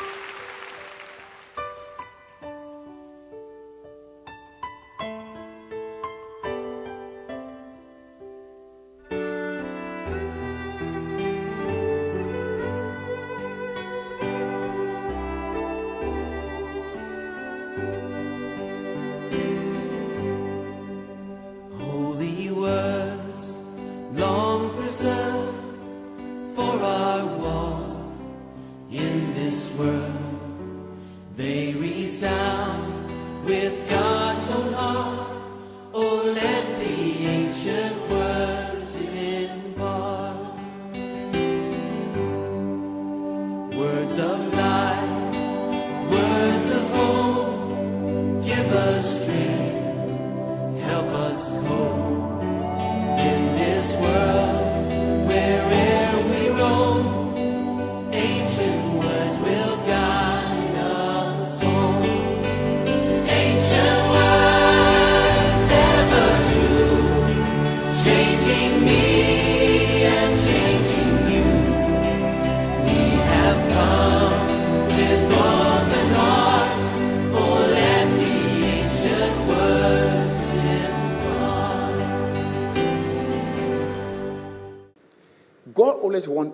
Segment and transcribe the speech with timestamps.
[0.00, 0.29] Holy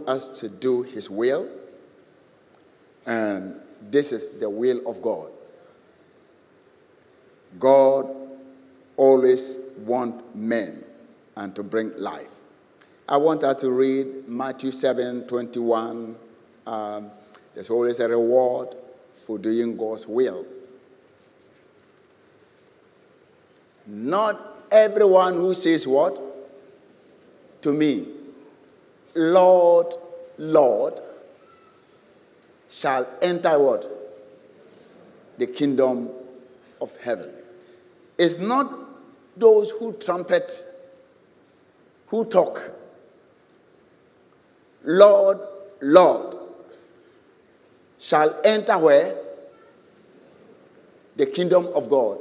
[0.06, 1.48] us to do His will,
[3.06, 5.30] and this is the will of God.
[7.58, 8.14] God
[8.96, 10.84] always wants men
[11.36, 12.40] and to bring life.
[13.08, 16.16] I want us to read Matthew 7 21.
[16.66, 17.10] Um,
[17.54, 18.74] there's always a reward
[19.24, 20.44] for doing God's will.
[23.86, 26.20] Not everyone who says what?
[27.62, 28.06] To me,
[29.16, 29.94] Lord,
[30.38, 31.00] Lord,
[32.68, 33.90] shall enter what?
[35.38, 36.10] The kingdom
[36.80, 37.30] of heaven.
[38.18, 38.72] It's not
[39.36, 40.64] those who trumpet,
[42.08, 42.72] who talk.
[44.84, 45.38] Lord,
[45.80, 46.36] Lord,
[47.98, 49.16] shall enter where?
[51.16, 52.18] The kingdom of God.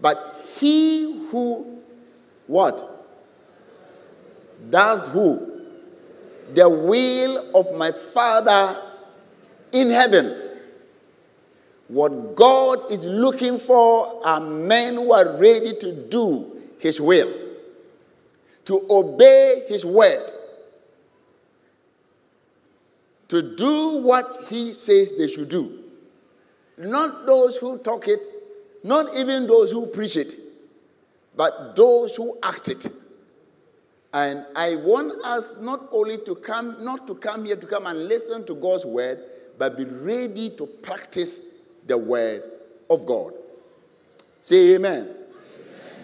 [0.00, 1.82] But he who,
[2.46, 2.90] what?
[4.70, 5.53] Does who?
[6.54, 8.80] The will of my Father
[9.72, 10.40] in heaven.
[11.88, 17.32] What God is looking for are men who are ready to do His will,
[18.64, 20.32] to obey His word,
[23.28, 25.80] to do what He says they should do.
[26.78, 28.20] Not those who talk it,
[28.82, 30.34] not even those who preach it,
[31.36, 32.86] but those who act it.
[34.14, 38.06] And I want us not only to come, not to come here to come and
[38.06, 39.18] listen to God's word,
[39.58, 41.40] but be ready to practice
[41.84, 42.44] the word
[42.88, 43.34] of God.
[44.38, 45.02] Say amen.
[45.02, 45.16] amen.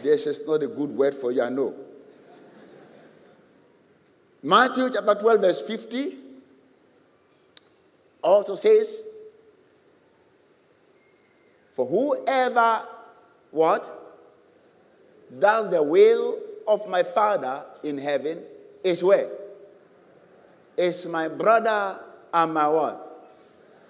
[0.02, 1.72] This is not a good word for you, I know.
[4.42, 6.16] Matthew chapter 12, verse 50
[8.22, 9.04] also says,
[11.74, 12.82] For whoever
[13.52, 13.98] what?
[15.38, 18.42] Does the will of my Father in heaven
[18.84, 19.28] is where?
[20.76, 21.98] Is my brother
[22.32, 23.28] and my what?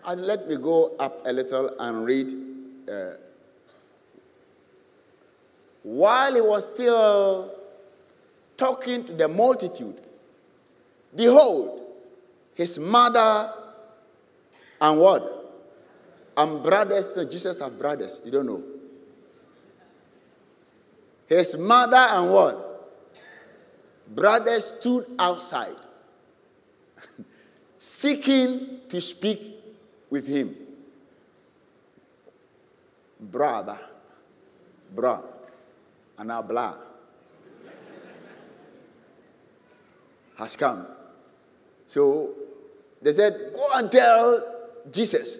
[0.07, 2.33] And let me go up a little and read.
[2.91, 3.11] Uh,
[5.83, 7.55] while he was still
[8.57, 10.01] talking to the multitude,
[11.15, 11.83] behold,
[12.55, 13.53] his mother
[14.81, 15.37] and what?
[16.35, 18.63] And brothers, Jesus have brothers, you don't know.
[21.27, 22.70] His mother and what?
[24.11, 25.77] Brothers stood outside,
[27.79, 29.55] seeking to speak
[30.11, 30.57] with him.
[33.21, 33.79] Brother,
[34.95, 35.21] bra,
[36.19, 36.75] and blah
[40.41, 40.87] has come.
[41.87, 42.33] So
[43.03, 44.43] they said, Go and tell
[44.91, 45.39] Jesus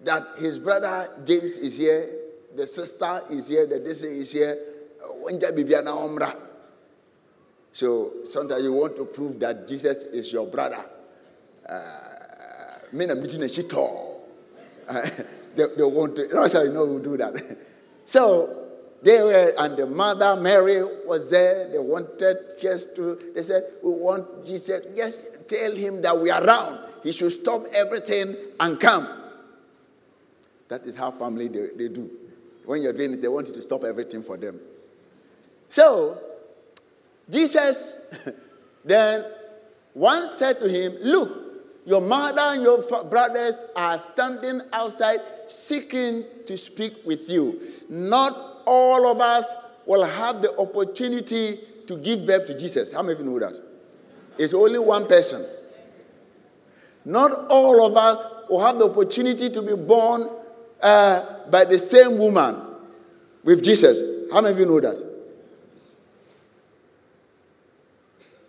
[0.00, 2.08] that his brother James is here,
[2.54, 4.56] the sister is here, the this is here.
[7.74, 10.84] So sometimes you want to prove that Jesus is your brother.
[11.68, 11.82] Uh,
[12.92, 14.20] Men are meeting a chito.
[15.56, 16.26] They, they want to.
[16.26, 17.34] That's how you know who do that.
[18.06, 18.66] So
[19.02, 21.70] they were, and the mother Mary was there.
[21.70, 23.14] They wanted just to.
[23.34, 24.84] They said, "We want Jesus.
[24.96, 26.80] Just tell him that we are around.
[27.02, 29.08] He should stop everything and come."
[30.68, 32.10] That is how family they, they do.
[32.66, 34.60] When you're doing it, they want you to stop everything for them.
[35.68, 36.18] So,
[37.28, 37.96] Jesus
[38.84, 39.24] then
[39.94, 41.44] once said to him, Look,
[41.86, 47.60] Your mother and your brothers are standing outside seeking to speak with you.
[47.90, 49.54] Not all of us
[49.84, 52.90] will have the opportunity to give birth to Jesus.
[52.90, 53.58] How many of you know that?
[54.38, 55.44] It's only one person.
[57.04, 60.30] Not all of us will have the opportunity to be born
[60.80, 62.62] uh, by the same woman
[63.42, 64.02] with Jesus.
[64.32, 65.13] How many of you know that?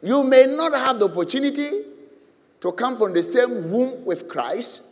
[0.06, 1.82] You may not have the opportunity
[2.62, 4.84] to come from the same womb with Christ,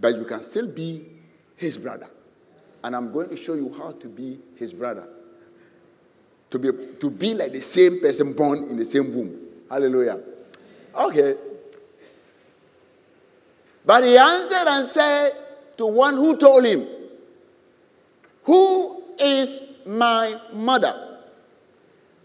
[0.00, 1.06] but you can still be
[1.54, 2.08] his brother.
[2.82, 5.08] And I'm going to show you how to be his brother.
[6.50, 9.38] To be, to be like the same person born in the same womb.
[9.70, 10.18] Hallelujah.
[10.92, 11.36] Okay.
[13.86, 15.32] But he answered and said
[15.76, 16.84] to one who told him,
[18.42, 21.20] Who is my mother?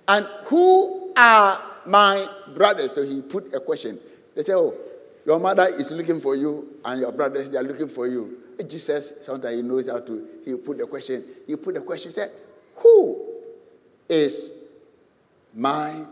[0.08, 2.94] And who are my brothers?
[2.94, 4.00] So he put a question.
[4.36, 4.76] They say, Oh,
[5.26, 8.40] your mother is looking for you, and your brothers, they are looking for you.
[8.68, 12.14] Jesus, sometimes he knows how to, he put the question, he put the question, he
[12.14, 12.32] said,
[12.78, 13.26] Who
[14.08, 14.54] is
[15.54, 16.06] my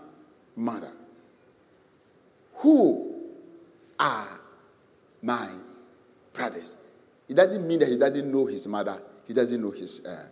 [0.55, 0.91] mother?
[2.55, 3.15] Who
[3.99, 4.39] are
[5.21, 5.49] my
[6.33, 6.75] brothers?
[7.27, 10.25] It doesn't mean that he doesn't know his mother, he doesn't know his, uh,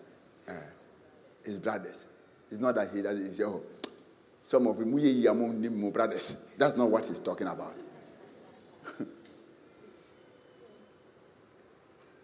[0.47, 0.53] uh,
[1.43, 2.05] his brothers.
[2.49, 3.61] It's not that he doesn't say, Oh,
[4.49, 6.43] some of them, we among brothers.
[6.57, 7.75] That's not what he's talking about.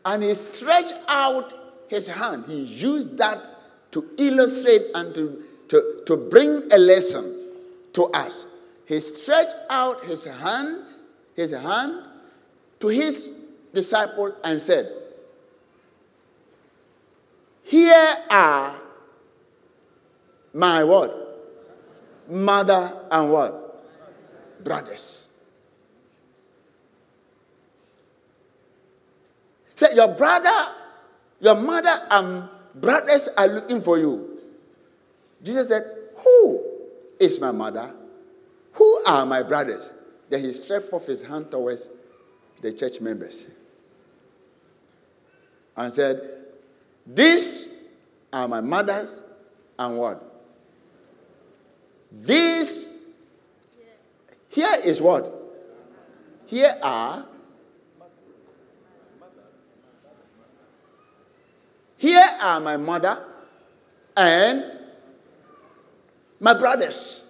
[0.05, 1.53] and he stretched out
[1.87, 2.45] his hand.
[2.47, 3.47] He used that
[3.91, 7.51] to illustrate and to, to, to bring a lesson
[7.93, 8.47] to us.
[8.87, 11.03] He stretched out his hands,
[11.35, 12.09] his hand
[12.79, 13.39] to his
[13.71, 14.91] disciple and said,
[17.61, 18.77] Here are
[20.55, 21.24] my what?
[22.29, 24.63] Mother, and what?
[24.63, 25.29] Brothers.
[29.75, 30.73] Say, your brother,
[31.39, 34.39] your mother, and brothers are looking for you.
[35.43, 35.85] Jesus said,
[36.17, 36.63] Who
[37.19, 37.93] is my mother?
[38.73, 39.93] Who are my brothers?
[40.29, 41.89] Then he stretched forth his hand towards
[42.61, 43.47] the church members
[45.77, 46.21] and said,
[47.05, 47.73] These
[48.31, 49.21] are my mothers
[49.77, 50.34] and what?
[52.17, 52.87] This,
[54.47, 55.31] here is what?
[56.45, 57.25] Here are,
[61.97, 63.21] here are my mother
[64.15, 64.63] and
[66.39, 67.25] my brothers.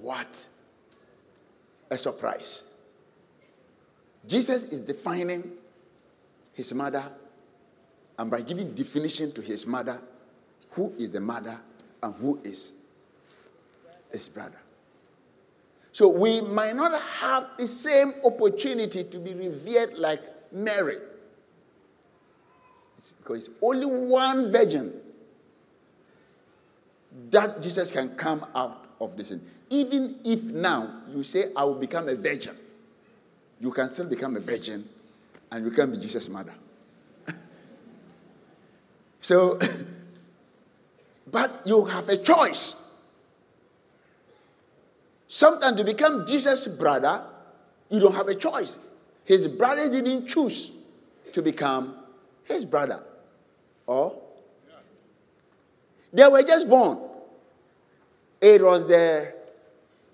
[0.00, 0.48] What
[1.90, 2.72] a surprise.
[4.26, 5.52] Jesus is defining
[6.54, 7.04] his mother
[8.18, 10.00] and by giving definition to his mother,
[10.70, 11.58] who is the mother
[12.02, 12.79] and who is
[14.12, 14.60] his brother.
[15.92, 20.20] So we might not have the same opportunity to be revered like
[20.52, 20.98] Mary.
[22.96, 24.92] It's because it's only one virgin
[27.30, 29.32] that Jesus can come out of this.
[29.68, 32.56] Even if now you say, I will become a virgin,
[33.58, 34.88] you can still become a virgin
[35.50, 36.54] and you can be Jesus' mother.
[39.20, 39.58] so,
[41.30, 42.79] but you have a choice.
[45.32, 47.22] Sometimes to become Jesus' brother,
[47.88, 48.78] you don't have a choice.
[49.24, 50.72] His brother didn't choose
[51.30, 51.94] to become
[52.42, 53.00] his brother.
[53.86, 54.20] Or
[56.12, 56.98] they were just born.
[58.40, 59.32] It was the,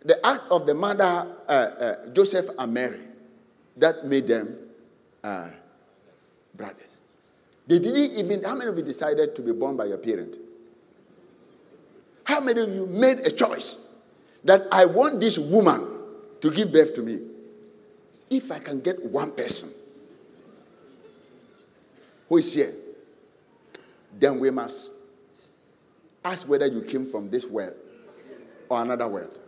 [0.05, 3.01] the act of the mother, uh, uh, Joseph and Mary,
[3.79, 4.55] that made them
[5.25, 5.49] uh,
[6.55, 6.99] brothers.
[7.67, 10.37] They didn't even, how many of you decided to be born by your parent?
[12.25, 13.86] How many of you made a choice?
[14.47, 15.87] That I want this woman
[16.41, 17.19] to give birth to me.
[18.31, 19.71] If I can get one person
[22.29, 22.73] who is here,
[24.19, 24.93] then we must
[26.25, 27.75] ask whether you came from this world
[28.69, 29.39] or another world.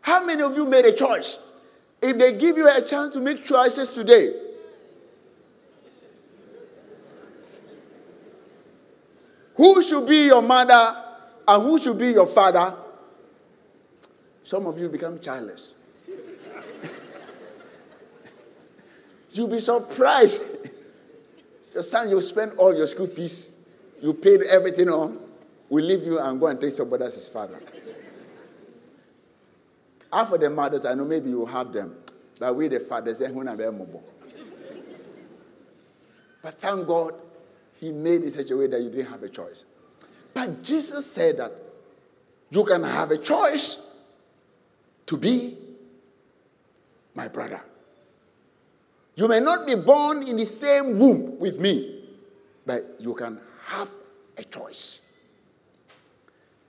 [0.00, 1.50] How many of you made a choice?
[2.00, 4.34] If they give you a chance to make choices today,
[9.56, 10.96] who should be your mother
[11.48, 12.74] and who should be your father
[14.44, 15.74] some of you become childless.
[19.32, 20.42] You'll be surprised.
[21.72, 23.50] Your son, you spend all your school fees,
[24.00, 25.18] you paid everything on,
[25.70, 27.60] we leave you and go and take somebody else's father.
[30.12, 31.96] Of the mothers, I know maybe you have them,
[32.38, 33.30] but we, the fathers, eh,
[36.42, 37.14] but thank God,
[37.80, 39.64] He made it such a way that you didn't have a choice.
[40.34, 41.52] But Jesus said that
[42.50, 43.93] you can have a choice
[45.06, 45.56] to be
[47.14, 47.62] my brother.
[49.16, 52.04] You may not be born in the same womb with me,
[52.66, 53.88] but you can have
[54.36, 55.02] a choice.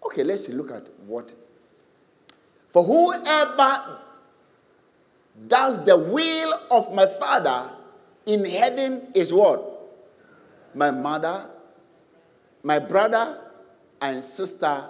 [0.06, 1.34] Okay, let's look at what.
[2.70, 4.00] For whoever
[5.48, 7.72] does the will of my Father
[8.26, 9.72] in heaven is what?
[10.76, 11.50] My mother,
[12.64, 13.40] my brother,
[14.02, 14.86] and sister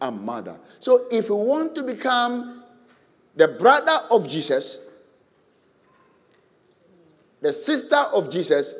[0.00, 0.58] and mother.
[0.78, 2.61] So if you want to become
[3.36, 4.90] the brother of Jesus,
[7.40, 8.74] the sister of Jesus,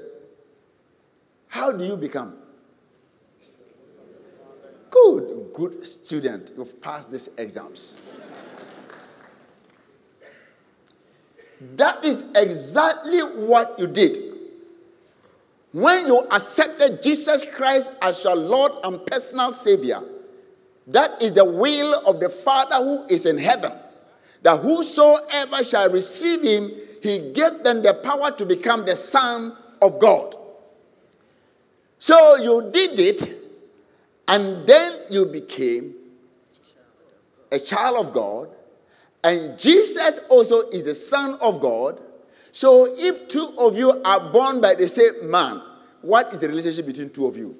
[1.49, 2.37] how do you become?
[4.90, 6.52] Good, good student.
[6.56, 7.97] You've passed these exams.
[11.76, 14.18] that is exactly what you did.
[15.73, 20.02] When you accepted Jesus Christ as your Lord and personal Savior,
[20.88, 23.73] that is the will of the Father who is in heaven.
[24.42, 26.70] That whosoever shall receive him,
[27.02, 30.37] he gave them the power to become the Son of God.
[31.99, 33.40] So you did it,
[34.26, 35.94] and then you became
[37.52, 38.49] a child of God,
[39.22, 42.00] and Jesus also is the Son of God.
[42.50, 45.62] So if two of you are born by the same man,
[46.00, 47.54] what is the relationship between two of you?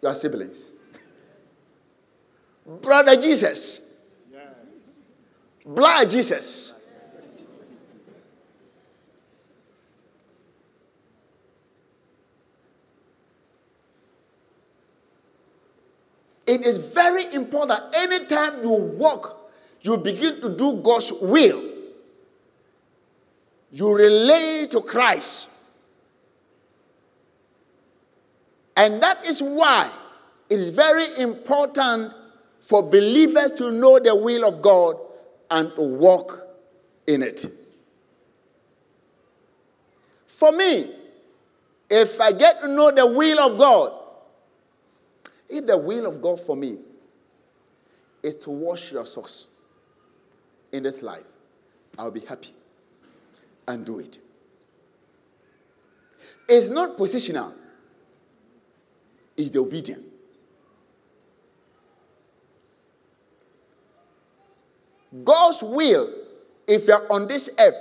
[0.00, 0.70] You are siblings.
[2.80, 3.89] Brother Jesus.
[5.64, 6.74] Blood Jesus.
[16.46, 19.52] It is very important anytime you walk,
[19.82, 21.62] you begin to do God's will.
[23.70, 25.48] You relate to Christ.
[28.76, 29.92] And that is why
[30.48, 32.12] it is very important
[32.60, 34.96] for believers to know the will of God
[35.50, 36.46] and to walk
[37.06, 37.46] in it.
[40.26, 40.92] For me,
[41.90, 43.92] if I get to know the will of God,
[45.48, 46.78] if the will of God for me
[48.22, 49.48] is to wash your socks
[50.72, 51.24] in this life,
[51.98, 52.50] I'll be happy
[53.66, 54.18] and do it.
[56.48, 57.52] It's not positional,
[59.36, 60.09] it's obedient.
[65.24, 66.12] God's will,
[66.66, 67.74] if you're on this earth,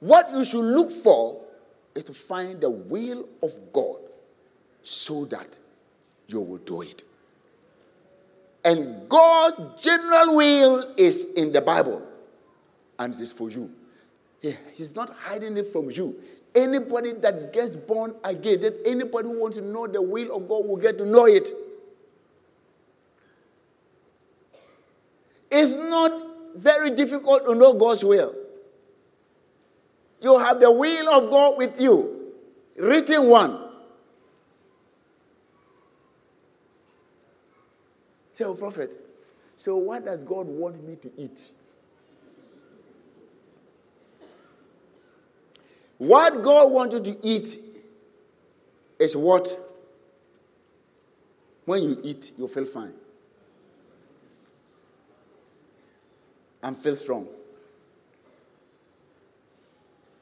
[0.00, 1.40] what you should look for
[1.94, 3.98] is to find the will of God
[4.82, 5.58] so that
[6.28, 7.02] you will do it.
[8.64, 12.02] And God's general will is in the Bible,
[12.98, 13.70] and it is for you.
[14.74, 16.16] He's not hiding it from you.
[16.54, 20.66] Anybody that gets born again, that anybody who wants to know the will of God
[20.66, 21.50] will get to know it.
[25.50, 26.12] It's not
[26.54, 28.34] very difficult to know God's will.
[30.20, 32.32] You have the will of God with you,
[32.76, 33.58] written one.
[38.32, 38.96] Say, oh, prophet,
[39.56, 41.52] so what does God want me to eat?
[45.98, 47.58] What God wants you to eat
[48.98, 49.58] is what?
[51.66, 52.94] When you eat, you feel fine.
[56.62, 57.26] And feel strong.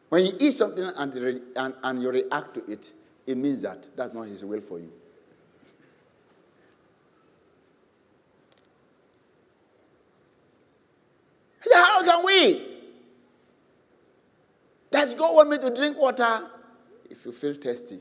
[0.08, 1.14] When you eat something and,
[1.56, 2.92] and, and you react to it,
[3.26, 4.90] it means that that's not His will for you.
[11.72, 12.66] How can we?
[14.90, 16.48] Does God want me to drink water?
[17.10, 18.00] If you feel thirsty,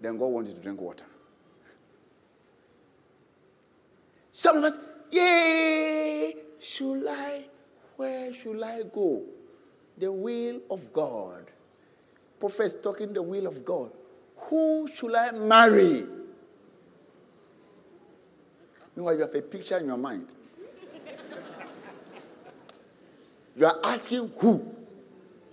[0.00, 1.04] then God wants you to drink water.
[4.32, 4.78] Some of us,
[5.10, 6.43] yay!
[6.64, 7.44] Should I,
[7.96, 9.22] where should I go?
[9.98, 11.44] The will of God.
[12.40, 13.92] Prophet talking the will of God.
[14.48, 16.04] Who should I marry?
[18.96, 20.32] Meanwhile, you have a picture in your mind.
[23.56, 24.74] you are asking who.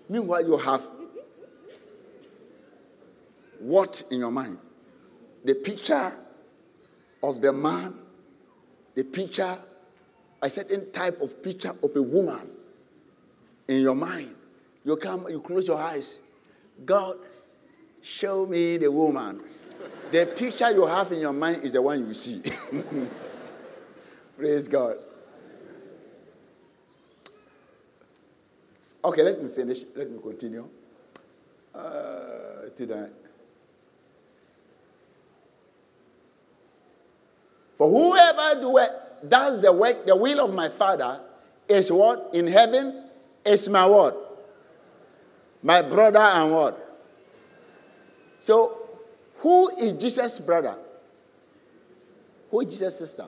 [0.08, 0.88] Meanwhile, you have
[3.60, 4.58] what in your mind?
[5.44, 6.14] The picture
[7.22, 7.96] of the man,
[8.96, 9.58] the picture
[10.42, 12.50] a certain type of picture of a woman
[13.68, 14.34] in your mind.
[14.84, 16.20] You come, you close your eyes.
[16.86, 17.18] God,
[18.02, 19.42] show me the woman.
[20.12, 22.42] the picture you have in your mind is the one you see.
[24.38, 24.98] Praise God.
[29.04, 29.84] Okay, let me finish.
[29.96, 30.68] Let me continue.
[31.74, 32.32] Uh?
[37.82, 41.20] For whoever doeth, does the work, the will of my Father,
[41.68, 42.30] is what?
[42.32, 43.06] In heaven
[43.44, 44.54] is my what?
[45.64, 47.02] My brother and what?
[48.38, 48.88] So,
[49.38, 50.78] who is Jesus' brother?
[52.52, 53.26] Who is Jesus' sister?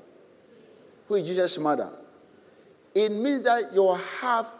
[1.08, 1.90] Who is Jesus' mother?
[2.94, 3.92] It means that you
[4.22, 4.54] have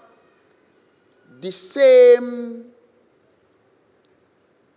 [1.40, 2.66] the same.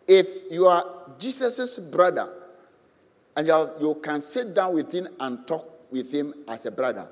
[0.06, 0.85] If you are
[1.18, 2.36] Jesus' brother
[3.37, 6.71] and you, have, you can sit down with him and talk with him as a
[6.71, 7.07] brother,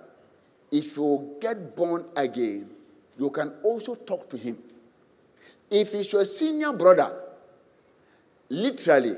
[0.71, 2.71] if you get born again,
[3.19, 4.59] you can also talk to him.
[5.71, 7.15] If he's your senior brother,
[8.49, 9.17] literally,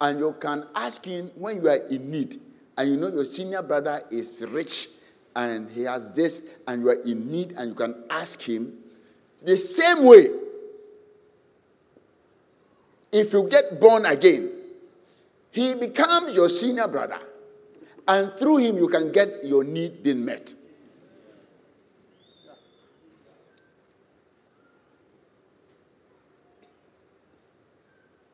[0.00, 2.36] and you can ask him when you are in need,
[2.76, 4.88] and you know your senior brother is rich
[5.36, 8.76] and he has this, and you are in need, and you can ask him
[9.42, 10.28] the same way.
[13.12, 14.59] If you get born again,
[15.50, 17.20] he becomes your senior brother,
[18.06, 20.54] and through him, you can get your need being met.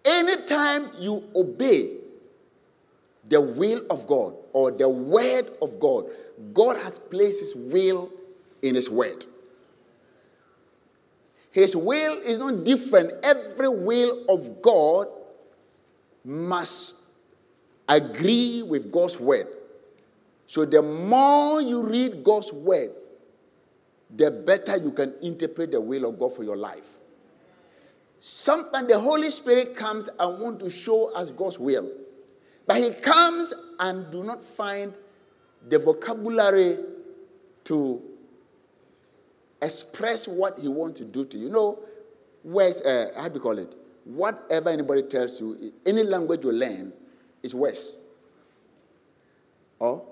[0.04, 1.98] Anytime you obey
[3.28, 6.06] the will of God or the word of God,
[6.52, 8.10] God has placed his will
[8.62, 9.26] in his word.
[11.50, 13.12] His will is not different.
[13.22, 15.08] Every will of God
[16.24, 16.96] must
[17.88, 19.48] agree with God's word.
[20.46, 22.90] So the more you read God's word,
[24.14, 26.98] the better you can interpret the will of God for your life.
[28.18, 31.90] Sometimes the Holy Spirit comes and want to show us God's will.
[32.66, 34.96] But he comes and do not find
[35.68, 36.78] the vocabulary
[37.64, 38.02] to
[39.60, 41.46] express what he wants to do to you.
[41.46, 41.78] You know,
[42.42, 43.74] where's, uh, how do you call it?
[44.04, 46.92] Whatever anybody tells you, any language you learn
[47.46, 47.96] is worse.
[49.78, 50.04] Or?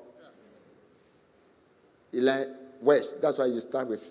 [2.13, 3.13] You learn worse.
[3.15, 4.11] That's why you start with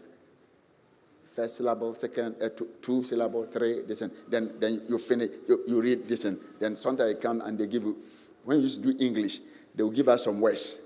[1.36, 5.64] first syllable, second, uh, two, two syllable, three, this and then, then you finish, you,
[5.66, 7.98] you read this and then sometimes they come and they give you,
[8.44, 9.40] when you used to do English,
[9.74, 10.82] they will give us some words.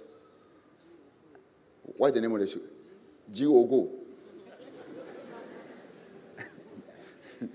[1.97, 2.56] What's the name of this?
[3.34, 3.89] G-O-Go.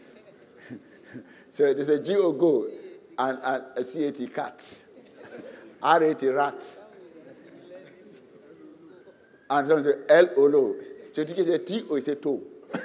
[1.51, 2.69] so there's a G-O-Go
[3.23, 4.83] and, and a C-A-T cat,
[5.81, 6.79] R-A-T rat.
[9.49, 10.75] And some say L-O-Lo.
[11.13, 12.43] So you can say T-O, say toe.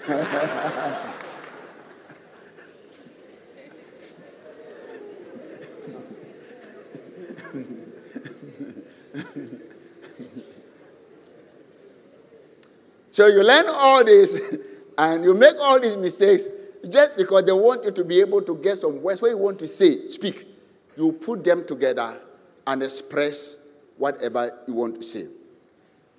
[13.10, 14.36] so you learn all this
[14.97, 16.47] and you make all these mistakes
[16.91, 19.21] just because they want you to be able to get some words.
[19.21, 20.47] What you want to say, speak.
[20.95, 22.17] You put them together
[22.65, 23.58] and express
[23.97, 25.28] whatever you want to say.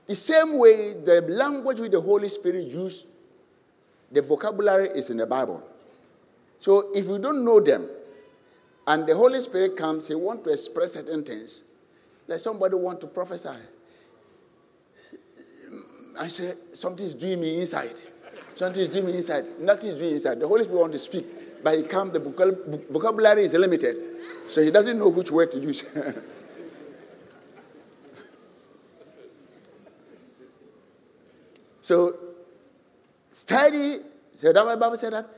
[0.07, 3.07] The same way the language with the Holy Spirit used
[4.11, 5.63] the vocabulary is in the Bible.
[6.59, 7.89] So if you don't know them,
[8.87, 11.65] and the Holy Spirit comes, He want to express certain things.
[12.27, 13.51] Like somebody want to prophesy.
[16.19, 18.01] I say something is doing me inside.
[18.59, 19.49] Something is doing inside.
[19.61, 20.41] Nothing is doing inside.
[20.41, 22.13] The Holy Spirit want to speak, but He comes.
[22.13, 22.19] The
[22.91, 24.03] vocabulary is limited,
[24.49, 25.85] so He doesn't know which word to use.
[31.83, 32.17] so
[33.31, 34.01] Study,
[34.33, 35.29] so that the Bible said that.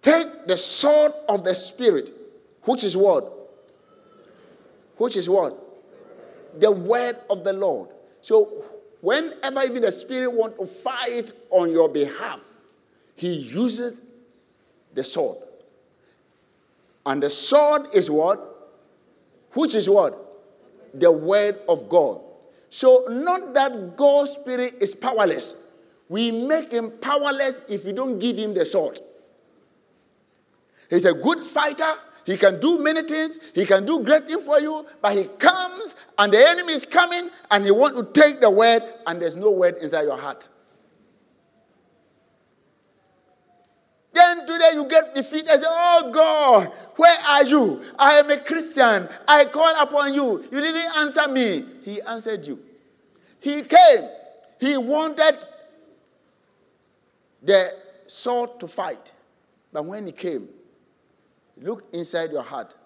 [0.00, 2.10] Take the sword of the Spirit,
[2.62, 3.30] which is what?
[4.96, 5.54] Which is what?
[6.58, 7.90] The word of the Lord.
[8.22, 8.64] So
[9.00, 12.40] whenever even the Spirit want to fight on your behalf,
[13.14, 14.00] he uses
[14.94, 15.38] the sword.
[17.06, 18.44] And the sword is what?
[19.52, 20.24] Which is what?
[20.94, 22.20] The word of God.
[22.70, 25.64] So, not that God's Spirit is powerless.
[26.08, 29.00] We make him powerless if we don't give him the sword.
[30.90, 31.94] He's a good fighter.
[32.28, 33.38] He can do many things.
[33.54, 34.84] He can do great things for you.
[35.00, 38.82] But he comes and the enemy is coming and he wants to take the word
[39.06, 40.46] and there's no word inside your heart.
[44.12, 47.82] Then today you get defeated and say, Oh God, where are you?
[47.98, 49.08] I am a Christian.
[49.26, 50.44] I call upon you.
[50.52, 51.64] You didn't answer me.
[51.82, 52.58] He answered you.
[53.40, 54.06] He came.
[54.60, 55.38] He wanted
[57.42, 57.72] the
[58.06, 59.12] sword to fight.
[59.72, 60.50] But when he came,
[61.62, 62.76] look inside your heart,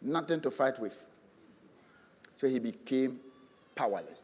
[0.00, 1.06] nothing to fight with.
[2.36, 3.20] So he became
[3.74, 4.22] powerless.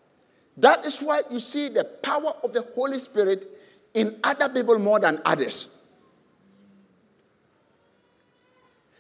[0.57, 3.47] That is why you see the power of the Holy Spirit
[3.95, 5.75] in other people more than others.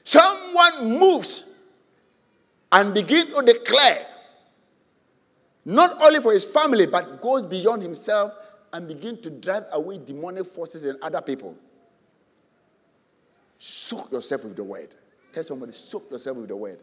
[0.04, 1.54] Someone moves
[2.70, 4.06] and begins to declare
[5.64, 8.32] Not only for his family, but goes beyond himself
[8.72, 11.56] and begins to drive away demonic forces in other people.
[13.64, 14.92] Soak yourself with the word.
[15.32, 16.80] Tell somebody, soak yourself with the word.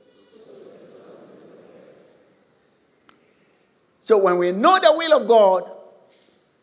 [3.99, 5.69] So when we know the will of God,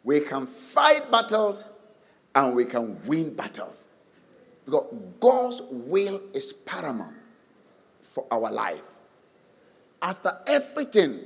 [0.05, 1.69] we can fight battles
[2.35, 3.89] and we can win battles.
[4.65, 4.87] Because
[5.21, 7.17] God's will is paramount
[8.01, 8.89] for our life.
[10.01, 11.21] After everything,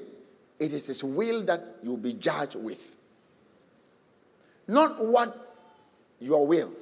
[0.59, 2.97] it is His will that you'll be judged with.
[4.67, 5.55] Not what
[6.19, 6.73] your will.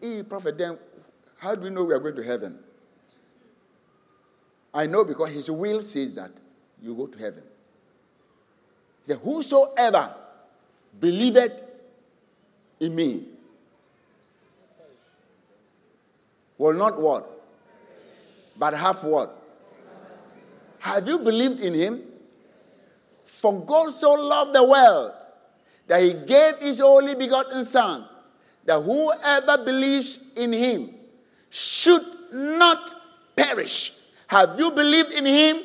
[0.00, 0.78] Hey, Prophet, then
[1.40, 2.58] how do we know we are going to heaven?
[4.74, 6.30] I know because His will says that
[6.82, 7.42] you go to heaven.
[9.06, 10.14] He said, Whosoever
[11.00, 11.62] believeth
[12.78, 13.24] in me
[16.58, 17.26] will not what?
[18.58, 19.42] But have what?
[20.80, 22.02] Have you believed in him?
[23.24, 25.12] For God so loved the world
[25.86, 28.04] that he gave his only begotten Son,
[28.66, 30.99] that whoever believes in him
[31.50, 32.94] should not
[33.36, 33.92] perish.
[34.28, 35.62] Have you believed in him?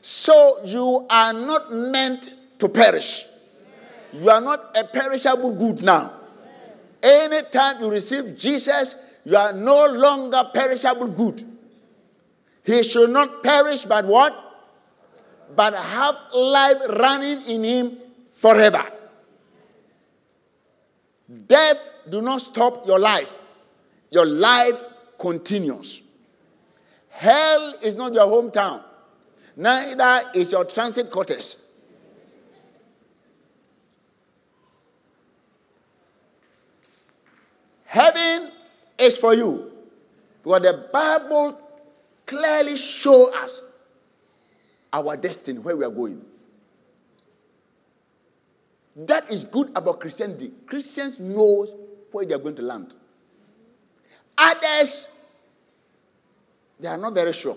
[0.00, 3.26] So you are not meant to perish.
[4.12, 6.12] You are not a perishable good now.
[7.02, 11.44] Anytime you receive Jesus, you are no longer perishable good.
[12.64, 14.34] He should not perish, but what?
[15.54, 17.98] But have life running in him
[18.32, 18.82] forever.
[21.46, 23.38] Death do not stop your life.
[24.10, 24.80] Your life
[25.18, 26.02] continues.
[27.08, 28.82] Hell is not your hometown.
[29.56, 31.62] Neither is your transit quarters.
[37.86, 38.52] Heaven
[38.98, 39.72] is for you.
[40.42, 41.58] Because the Bible
[42.26, 43.62] clearly shows us
[44.92, 46.22] our destiny, where we are going.
[48.94, 50.52] That is good about Christianity.
[50.66, 51.74] Christians knows
[52.12, 52.94] where they are going to land.
[54.38, 55.08] Others,
[56.78, 57.56] they are not very sure.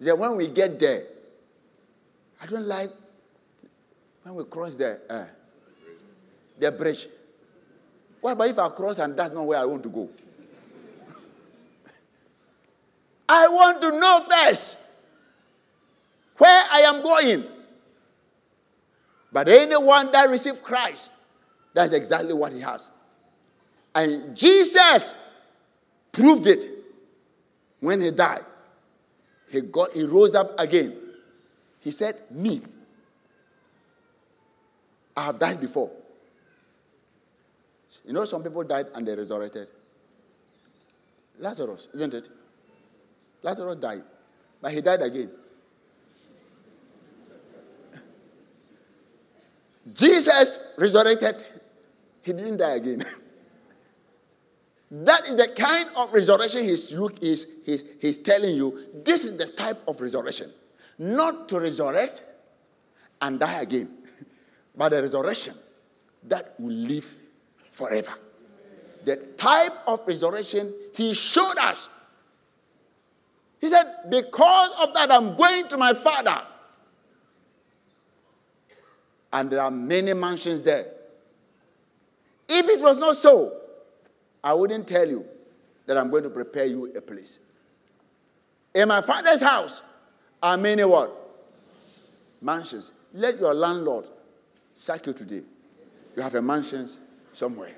[0.00, 1.04] Then when we get there,
[2.40, 2.90] I don't like
[4.22, 5.24] when we cross the uh,
[6.58, 7.06] the bridge.
[8.20, 10.08] What about if I cross and that's not where I want to go?
[13.28, 14.78] I want to know first
[16.36, 17.44] where I am going.
[19.32, 21.10] But anyone that receives Christ,
[21.72, 22.90] that's exactly what he has.
[23.94, 25.14] And Jesus
[26.12, 26.66] proved it
[27.80, 28.44] when he died.
[29.50, 30.96] He got he rose up again.
[31.80, 32.62] He said, Me.
[35.16, 35.90] I have died before.
[38.04, 39.68] You know, some people died and they resurrected.
[41.38, 42.28] Lazarus, isn't it?
[43.42, 44.02] Lazarus died,
[44.60, 45.30] but he died again.
[49.92, 51.46] Jesus resurrected,
[52.22, 53.04] he didn't die again.
[55.02, 58.78] that is the kind of resurrection he's, look, he's, he's, he's telling you.
[59.04, 60.52] This is the type of resurrection.
[60.98, 62.22] Not to resurrect
[63.20, 63.92] and die again,
[64.76, 65.54] but a resurrection
[66.24, 67.14] that will live
[67.64, 68.14] forever.
[69.04, 71.88] The type of resurrection he showed us
[73.64, 76.42] he said, Because of that, I'm going to my father.
[79.32, 80.86] And there are many mansions there.
[82.46, 83.62] If it was not so,
[84.44, 85.24] I wouldn't tell you
[85.86, 87.40] that I'm going to prepare you a place.
[88.74, 89.82] In my father's house
[90.42, 91.10] are many what?
[92.42, 92.92] Mansions.
[93.14, 94.10] Let your landlord
[94.74, 95.40] sack you today.
[96.14, 96.86] You have a mansion
[97.32, 97.72] somewhere.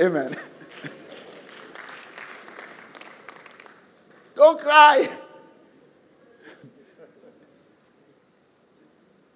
[0.00, 0.32] Amen.
[4.36, 5.08] Don't cry.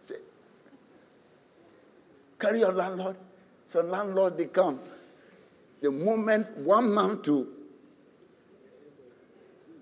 [0.05, 0.15] See?
[2.39, 3.17] Carry your landlord.
[3.67, 4.79] So landlord they come.
[5.81, 7.49] The moment one month to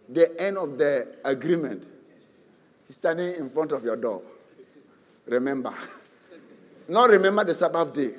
[0.08, 1.86] the end of the agreement,
[2.86, 4.22] he's standing in front of your door.
[5.26, 5.74] Remember.
[6.88, 8.14] Not remember the Sabbath day,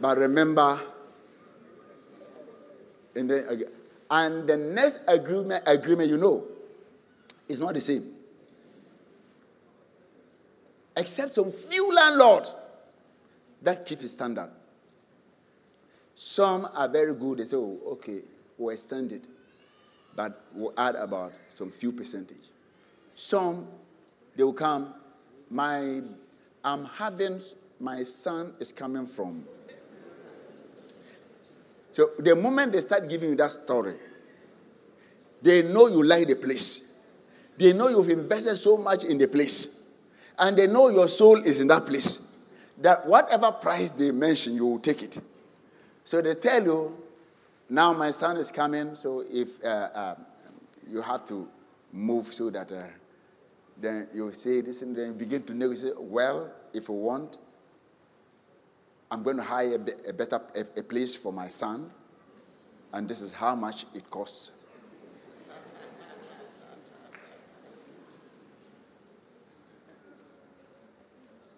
[0.00, 0.78] but remember
[3.14, 3.68] in the
[4.10, 6.44] and the next agreement, agreement you know,
[7.48, 8.12] is not the same.
[10.96, 12.54] Except some few landlords
[13.62, 14.50] that keep his standard.
[16.14, 17.38] Some are very good.
[17.38, 18.20] They say, oh, okay,
[18.56, 19.26] we'll extend it,
[20.14, 22.50] but we'll add about some few percentage.
[23.14, 23.66] Some,
[24.36, 24.94] they will come,
[25.50, 26.02] my,
[26.64, 27.40] I'm having,
[27.80, 29.44] my son is coming from
[31.94, 33.94] so the moment they start giving you that story,
[35.40, 36.92] they know you like the place.
[37.56, 39.80] They know you've invested so much in the place.
[40.36, 42.18] And they know your soul is in that place.
[42.78, 45.20] That whatever price they mention, you will take it.
[46.04, 46.96] So they tell you,
[47.68, 50.14] now my son is coming, so if uh, uh,
[50.86, 51.48] you have to
[51.92, 52.82] move so that uh,
[53.80, 55.98] then you say this and then begin to negotiate.
[55.98, 57.38] Well, if you want,
[59.10, 61.90] I'm going to hire a, a better a, a place for my son,
[62.92, 64.52] and this is how much it costs.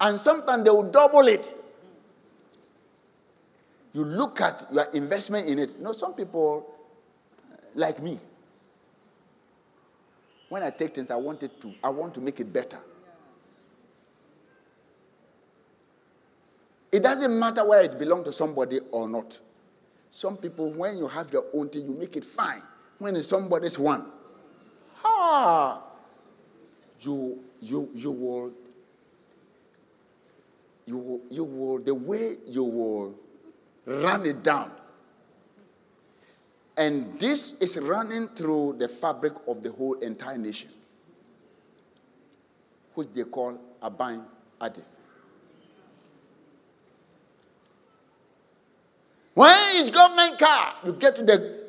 [0.00, 1.56] And sometimes they will double it.
[3.96, 5.74] You look at your investment in it.
[5.78, 6.66] You know, some people,
[7.50, 8.20] uh, like me,
[10.50, 12.78] when I take things, I want it to, I want to make it better.
[16.92, 19.40] It doesn't matter whether it belongs to somebody or not.
[20.11, 22.61] Some people, when you have your own thing, you make it fine.
[22.98, 24.04] When it's somebody's one,
[25.02, 25.82] ah,
[27.00, 28.52] you you you will
[30.85, 33.14] you you will the way you will
[33.87, 34.72] Run it down.
[36.77, 40.70] And this is running through the fabric of the whole entire nation,
[42.94, 44.25] which they call Aban
[44.61, 44.83] Adi.
[49.35, 50.75] Where is government car?
[50.85, 51.66] You get to the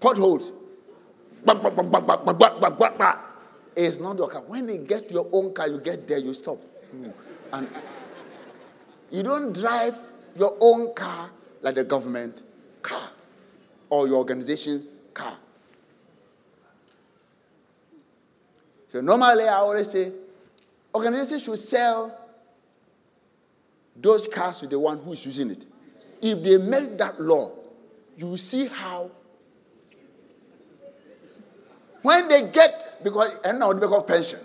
[0.00, 0.52] potholes.
[3.76, 4.42] It's not your car.
[4.42, 6.58] When you get to your own car, you get there, you stop.
[6.90, 7.10] Hmm.
[7.52, 7.68] And
[9.10, 9.96] you don't drive
[10.36, 11.30] your own car
[11.62, 12.42] like the government
[12.82, 13.10] car
[13.90, 15.36] or your organization's car.
[18.88, 20.12] So normally I always say
[20.94, 22.18] organizations should sell
[23.96, 25.66] those cars to the one who is using it.
[26.22, 27.52] If they make that law,
[28.16, 29.10] you see how
[32.02, 34.40] when they get because and now because of pension.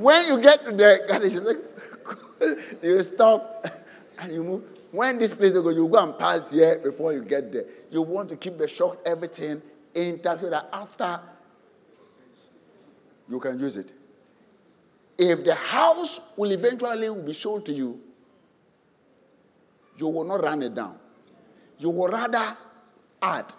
[0.00, 3.66] When you get to the garage, say, you stop
[4.18, 4.64] and you move.
[4.90, 7.64] When this place go, you go and pass here before you get there.
[7.90, 9.62] You want to keep the shock, everything
[9.94, 11.20] intact so that after
[13.28, 13.92] you can use it.
[15.18, 18.00] If the house will eventually be sold to you,
[19.98, 20.98] you will not run it down.
[21.78, 22.56] You will rather
[23.20, 23.54] add.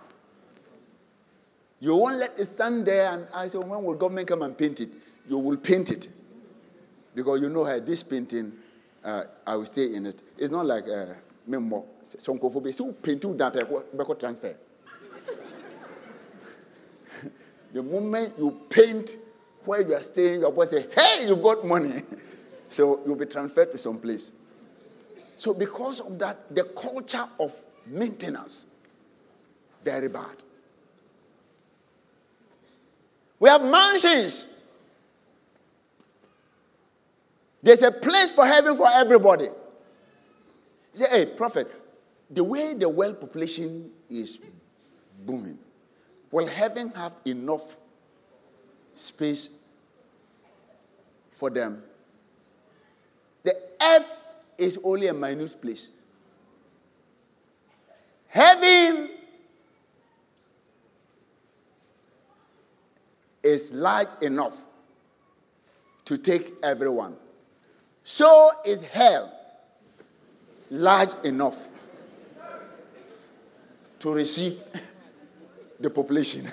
[1.80, 4.82] You won't let it stand there and I say, when will government come and paint
[4.82, 4.90] it?
[5.30, 6.10] You will paint it.
[7.14, 8.54] Because you know, hey, this painting,
[9.04, 10.22] uh, I will stay in it.
[10.38, 11.06] It's not like uh,
[11.48, 11.86] memo.
[12.04, 12.74] Kofobe.
[12.74, 14.56] So paint you that beko transfer.
[17.74, 19.18] the moment you paint
[19.66, 22.02] where you are staying, your boss say, "Hey, you've got money,"
[22.70, 24.32] so you'll be transferred to some place.
[25.38, 28.68] So because of that, the culture of maintenance
[29.84, 30.44] very bad.
[33.40, 34.46] We have mansions.
[37.64, 39.46] There's a place for heaven for everybody.
[39.46, 41.72] You say, hey, prophet,
[42.30, 44.40] the way the world population is
[45.26, 45.60] booming,
[46.32, 47.78] will heaven have enough
[48.94, 49.50] space
[51.32, 51.84] for them?
[53.44, 55.92] The earth is only a minute place.
[58.28, 59.10] Heaven
[63.44, 64.58] is large enough
[66.06, 67.16] to take everyone.
[68.04, 69.32] So is hell
[70.70, 71.68] large enough
[74.00, 74.60] to receive
[75.80, 76.48] the population.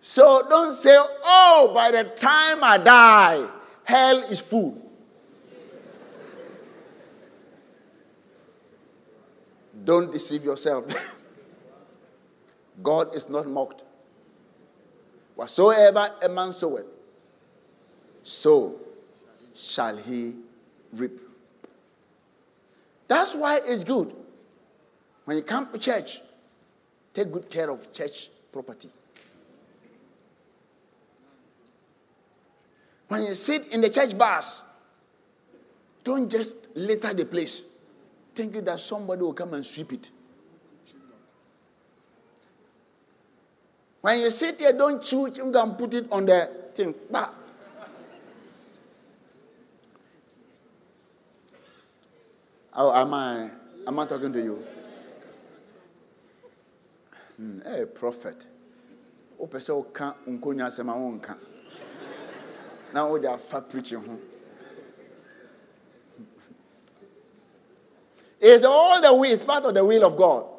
[0.00, 3.46] so don't say, oh, by the time I die,
[3.84, 4.84] hell is full.
[9.84, 10.84] Don't deceive yourself.
[12.82, 13.84] God is not mocked.
[15.38, 16.86] Whatsoever a man soweth,
[18.24, 18.74] so
[19.54, 20.34] shall he
[20.92, 21.12] reap.
[23.06, 24.12] That's why it's good.
[25.26, 26.20] When you come to church,
[27.14, 28.90] take good care of church property.
[33.06, 34.64] When you sit in the church bus,
[36.02, 37.62] don't just litter the place
[38.34, 40.10] thinking that somebody will come and sweep it.
[44.08, 46.94] When you sit here, don't chew it and put it on the thing.
[47.10, 47.28] Bah.
[52.72, 53.50] Oh, am I
[53.86, 54.64] am I talking to you?
[57.36, 58.46] Hmm, hey, prophet.
[59.38, 61.36] wopɛ sɛ woka nkonya asɛm a wonka
[62.94, 63.28] na wode
[63.68, 64.22] preaching
[68.40, 70.57] It's all the will, it's part of the will of God.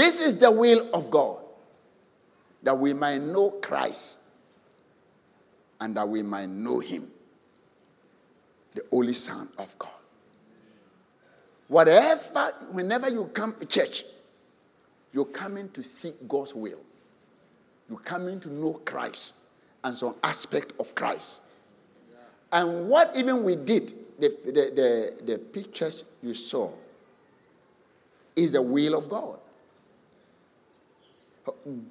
[0.00, 1.40] This is the will of God
[2.62, 4.20] that we might know Christ
[5.78, 7.10] and that we might know Him,
[8.74, 9.90] the only Son of God.
[11.68, 14.04] Whatever, whenever you come to church,
[15.12, 16.80] you're coming to seek God's will.
[17.90, 19.34] You're coming to know Christ
[19.84, 21.42] and some aspect of Christ.
[22.50, 26.70] And what even we did, the, the, the, the pictures you saw,
[28.34, 29.40] is the will of God.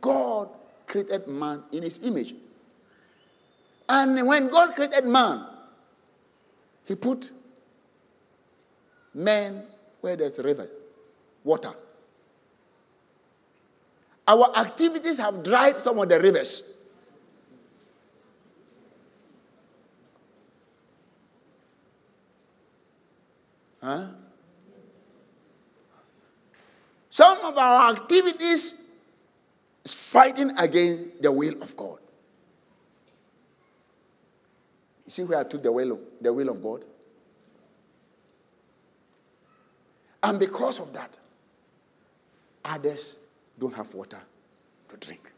[0.02, 0.50] God
[0.86, 2.34] created man in his image.
[3.88, 5.46] And when God created man,
[6.86, 7.32] he put
[9.14, 9.64] men
[10.02, 10.70] where there's river,
[11.44, 11.74] water.
[14.28, 16.76] Our activities have dried some of the rivers.
[23.82, 24.06] Huh?
[27.10, 28.84] Some of our activities
[30.10, 32.00] fighting against the will of God.
[35.06, 36.84] You see where I took the will of, the will of God?
[40.24, 41.16] And because of that,
[42.66, 43.18] others
[43.60, 44.20] don't have water
[44.90, 45.32] to drink.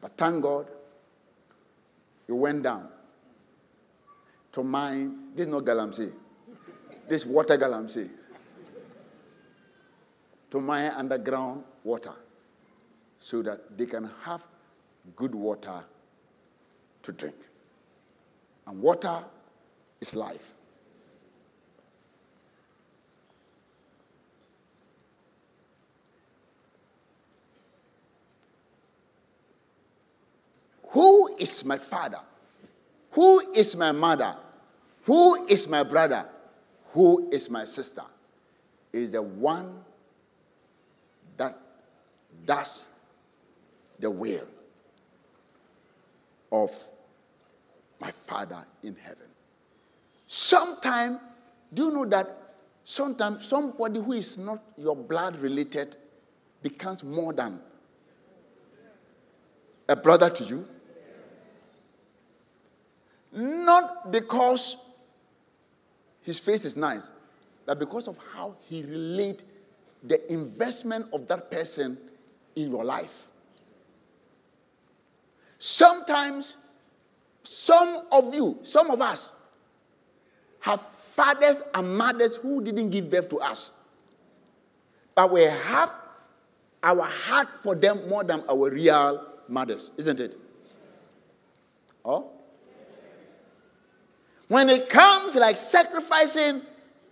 [0.00, 0.66] But thank God,
[2.26, 2.88] you went down
[4.52, 5.34] to mine.
[5.34, 6.12] This is not galamsey.
[7.06, 8.08] This is water galamsey.
[10.60, 12.14] To underground water
[13.18, 14.42] so that they can have
[15.14, 15.84] good water
[17.02, 17.36] to drink.
[18.66, 19.22] And water
[20.00, 20.54] is life.
[30.88, 32.20] Who is my father?
[33.10, 34.34] Who is my mother?
[35.04, 36.26] Who is my brother?
[36.92, 38.04] Who is my sister?
[38.92, 39.84] Is the one
[41.36, 41.58] that
[42.44, 42.88] does
[43.98, 44.46] the will
[46.52, 46.70] of
[48.00, 49.26] my Father in heaven.
[50.26, 51.18] Sometimes,
[51.72, 55.96] do you know that sometimes somebody who is not your blood related
[56.62, 57.60] becomes more than
[59.88, 60.68] a brother to you?
[63.32, 64.76] Not because
[66.22, 67.10] his face is nice,
[67.66, 69.44] but because of how he relate
[70.02, 71.98] the investment of that person
[72.54, 73.28] in your life.
[75.58, 76.56] Sometimes,
[77.42, 79.32] some of you, some of us,
[80.60, 83.80] have fathers and mothers who didn't give birth to us.
[85.14, 85.92] But we have
[86.82, 90.36] our heart for them more than our real mothers, isn't it?
[92.04, 92.30] Oh?
[94.48, 96.62] When it comes like sacrificing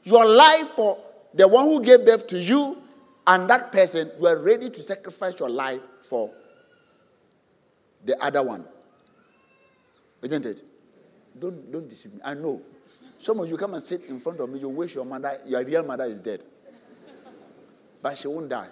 [0.05, 0.99] your life for
[1.35, 2.79] the one who gave birth to you
[3.27, 6.31] and that person, you are ready to sacrifice your life for
[8.05, 8.65] the other one.
[10.23, 10.63] Isn't it?
[11.39, 12.21] Don't, don't deceive me.
[12.25, 12.63] I know.
[13.19, 15.65] Some of you come and sit in front of me, you wish your mother, your
[15.65, 16.45] real mother is dead.
[18.01, 18.69] But she won't die.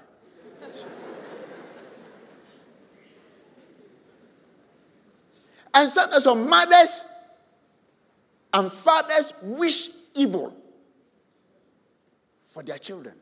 [5.75, 7.05] and sometimes some mothers
[8.53, 10.55] and fathers wish evil
[12.53, 13.15] for their children.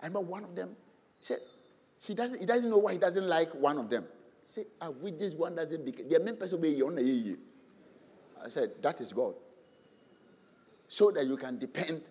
[0.00, 0.76] I remember one of them
[1.20, 1.38] said,
[2.00, 4.04] he doesn't, he doesn't know why he doesn't like one of them.
[4.44, 4.66] He said,
[5.18, 5.84] this one doesn't.
[6.08, 6.80] The main person be
[8.42, 9.34] I said, that is God.
[10.88, 12.02] So that you can depend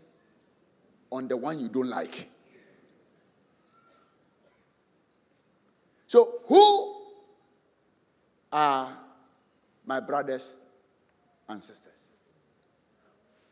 [1.11, 2.29] on the one you don't like.
[6.07, 7.01] So, who
[8.51, 8.97] are
[9.85, 10.55] my brothers
[11.47, 12.09] and sisters?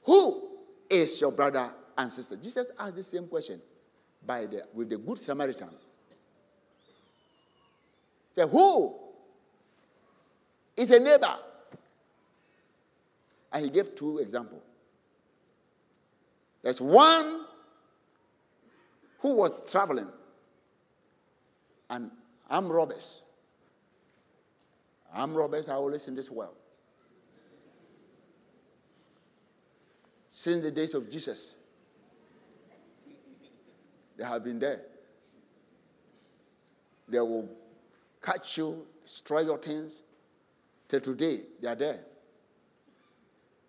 [0.04, 0.57] Who
[0.90, 2.36] is your brother and sister?
[2.36, 3.62] Jesus asked the same question
[4.26, 5.70] by the, with the Good Samaritan.
[8.34, 8.96] Say, who
[10.76, 11.36] is a neighbor?
[13.52, 14.62] And he gave two examples.
[16.62, 17.46] There's one
[19.20, 20.10] who was traveling,
[21.90, 22.12] and
[22.50, 23.24] armed robbers.
[25.14, 26.56] Armed robbers are always in this world.
[30.48, 31.58] Since the days of Jesus,
[34.16, 34.80] they have been there.
[37.10, 37.50] They will
[38.22, 40.04] catch you, destroy your things.
[40.88, 42.00] Till today, they are there.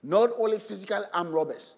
[0.05, 1.74] Not only physical armed robbers,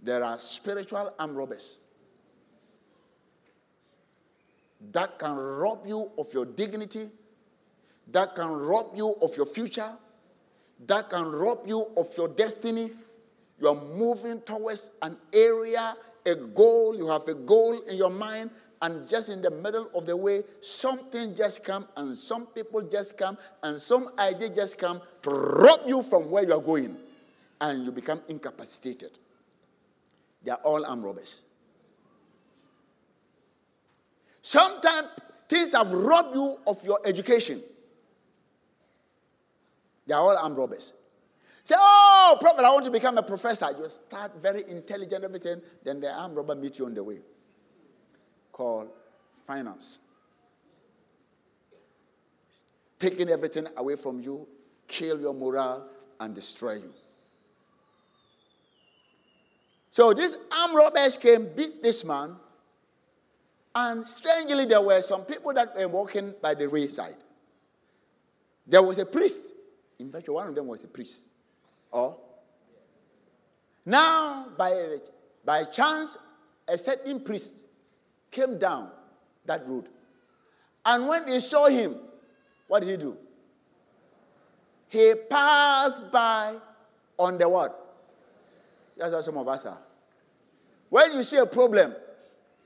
[0.00, 1.78] there are spiritual armed robbers
[4.92, 7.10] that can rob you of your dignity,
[8.12, 9.90] that can rob you of your future,
[10.86, 12.92] that can rob you of your destiny.
[13.60, 15.94] You are moving towards an area,
[16.24, 18.50] a goal, you have a goal in your mind,
[18.82, 23.18] and just in the middle of the way, something just come, and some people just
[23.18, 26.96] come, and some idea just come to rob you from where you are going,
[27.60, 29.10] and you become incapacitated.
[30.42, 31.42] They are all armed robbers.
[34.40, 35.08] Sometimes
[35.46, 37.62] things have robbed you of your education.
[40.06, 40.94] They are all armed robbers.
[41.70, 43.68] Say, oh, prophet, I want to become a professor.
[43.78, 45.62] You start very intelligent, everything.
[45.84, 47.18] Then the armed robber meets you on the way.
[48.50, 48.88] Called
[49.46, 50.00] finance.
[52.98, 54.48] Taking everything away from you,
[54.88, 55.86] kill your morale,
[56.18, 56.92] and destroy you.
[59.92, 62.34] So these armed robbers came, beat this man,
[63.76, 67.22] and strangely, there were some people that were walking by the wayside.
[68.66, 69.54] There was a priest.
[70.00, 71.28] In fact, one of them was a priest.
[71.90, 72.16] Or
[73.84, 74.98] now, by,
[75.44, 76.16] by chance,
[76.68, 77.66] a certain priest
[78.30, 78.90] came down
[79.46, 79.88] that road.
[80.84, 81.96] And when they saw him,
[82.68, 83.16] what did he do?
[84.88, 86.56] He passed by
[87.18, 87.76] on the what?
[88.96, 89.78] That's how some of us are.
[90.88, 91.94] When you see a problem,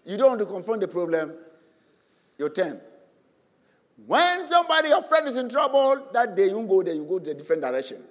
[0.05, 1.35] you don't want to confront the problem,
[2.39, 2.81] your turn.
[4.07, 7.31] When somebody, your friend is in trouble, that day you go there, you go to
[7.31, 8.03] a different direction.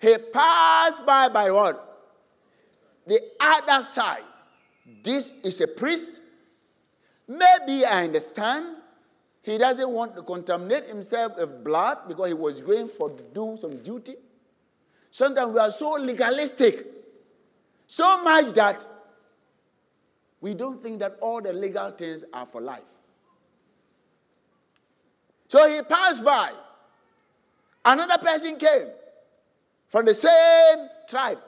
[0.00, 1.84] He passed by by what?
[3.06, 4.22] The other side.
[5.02, 6.22] This is a priest.
[7.26, 8.76] Maybe I understand.
[9.42, 13.56] He doesn't want to contaminate himself with blood because he was going for to do
[13.60, 14.14] some duty.
[15.10, 16.86] Sometimes we are so legalistic,
[17.86, 18.86] so much that
[20.40, 22.98] we don't think that all the legal things are for life.
[25.48, 26.52] So he passed by.
[27.84, 28.88] Another person came
[29.88, 31.38] from the same tribe.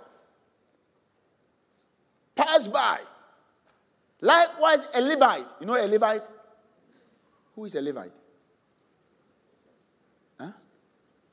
[2.34, 2.98] Passed by.
[4.20, 5.52] Likewise, a Levite.
[5.60, 6.26] You know a Levite?
[7.54, 8.12] Who is a Levite?
[10.38, 10.52] Huh?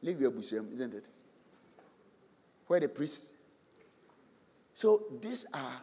[0.02, 1.08] Your museum, isn't it?
[2.68, 3.34] Where the priests.
[4.74, 5.82] So these are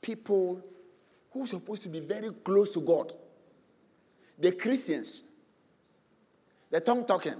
[0.00, 0.62] people
[1.32, 3.12] who's supposed to be very close to God.
[4.38, 5.22] The Christians,
[6.70, 7.36] the tongue talking,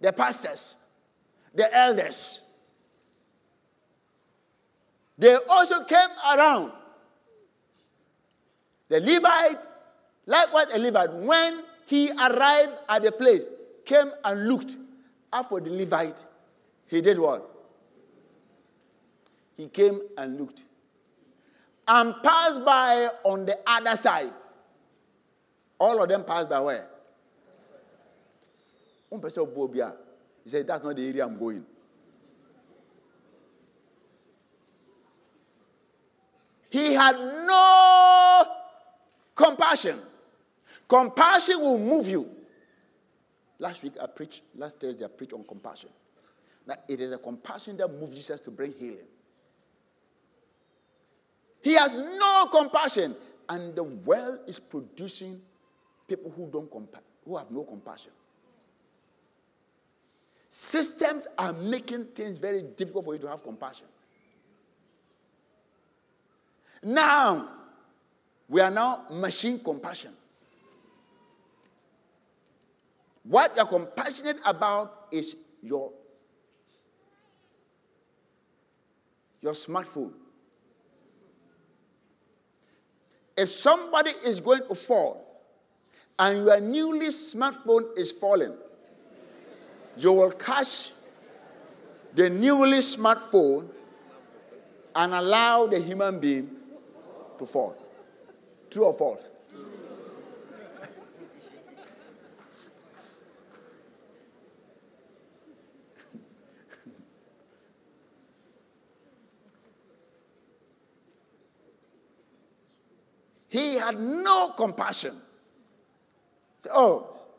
[0.00, 0.76] the pastors,
[1.54, 2.42] the elders.
[5.18, 6.72] They also came around.
[8.88, 9.68] The Levite,
[10.26, 13.48] likewise a Levite, when he arrived at the place,
[13.84, 14.76] came and looked.
[15.32, 16.24] After the Levite,
[16.86, 17.48] he did what?
[19.56, 20.64] He came and looked
[21.88, 24.32] and passed by on the other side.
[25.78, 26.88] All of them passed by where?
[30.44, 31.64] He said, That's not the area I'm going.
[36.70, 38.44] He had no
[39.34, 40.00] compassion.
[40.88, 42.28] Compassion will move you.
[43.58, 45.90] Last week I preached, last Thursday I preached on compassion.
[46.66, 49.06] Now it is a compassion that moved Jesus to bring healing.
[51.62, 53.14] He has no compassion.
[53.48, 55.40] And the world is producing
[56.08, 58.12] people who don't compa- who have no compassion.
[60.54, 63.86] Systems are making things very difficult for you to have compassion.
[66.82, 67.48] Now,
[68.50, 70.10] we are now machine compassion.
[73.22, 75.90] What you're compassionate about is your,
[79.40, 80.12] your smartphone.
[83.38, 85.44] If somebody is going to fall
[86.18, 88.52] and your newly smartphone is falling,
[89.96, 90.90] you will catch
[92.14, 93.68] the newly smartphone
[94.94, 96.50] and allow the human being
[97.38, 97.76] to fall.
[98.70, 99.30] True or false?
[113.48, 115.20] He had no compassion.
[116.72, 117.31] Oh,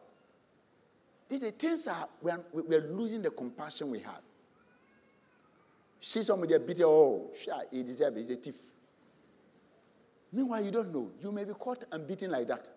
[1.34, 4.22] these are things are we are, we are losing the compassion we have.
[6.00, 8.56] See somebody beaten, oh, sure, he deserves it, he's a thief.
[10.32, 11.10] Meanwhile, you don't know.
[11.22, 12.70] You may be caught and beaten like that.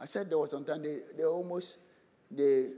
[0.00, 1.76] I said there was some time they, they almost
[2.30, 2.70] they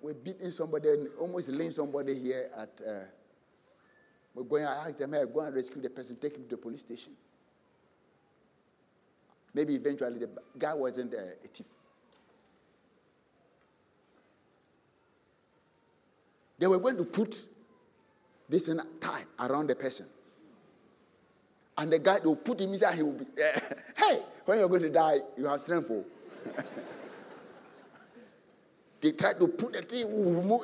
[0.00, 2.92] were beating somebody and almost laying somebody here at uh,
[4.34, 6.56] we're going, I asked them, hey, go and rescue the person, take him to the
[6.56, 7.12] police station.
[9.54, 11.66] Maybe eventually the guy wasn't a, a thief.
[16.58, 17.46] They were going to put
[18.48, 20.06] this a tie around the person.
[21.78, 23.58] And the guy, they'll put him inside, he will be, uh,
[23.96, 26.04] hey, when you're going to die, you have strength for.
[29.00, 30.10] they tried to put the thing,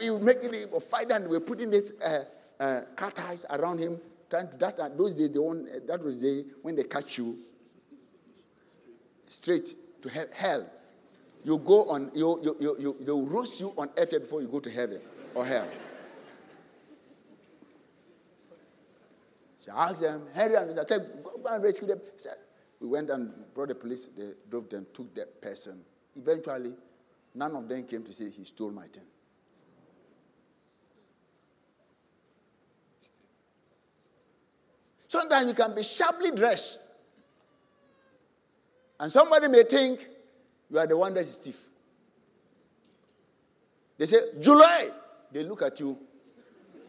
[0.02, 2.24] he will make it, will fight, and we're putting this uh,
[2.60, 2.82] uh,
[3.50, 3.98] around him.
[4.28, 7.38] Trying to, that, those days, they want, that was the when they catch you
[9.26, 10.68] straight to hell.
[11.44, 14.58] You go on, you, you, you, you, they'll roast you on earth before you go
[14.60, 15.00] to heaven
[15.34, 15.68] or hell.
[19.58, 22.00] So asked them, Henry and I said, go, go and rescue them.
[22.80, 25.80] We went and brought the police, they drove them, took the person.
[26.16, 26.74] Eventually,
[27.34, 29.04] none of them came to say he stole my thing.
[35.08, 36.78] Sometimes you can be sharply dressed,
[38.98, 40.08] and somebody may think
[40.70, 41.68] you are the one that is thief.
[43.98, 44.90] They say, July.
[45.32, 45.98] They look at you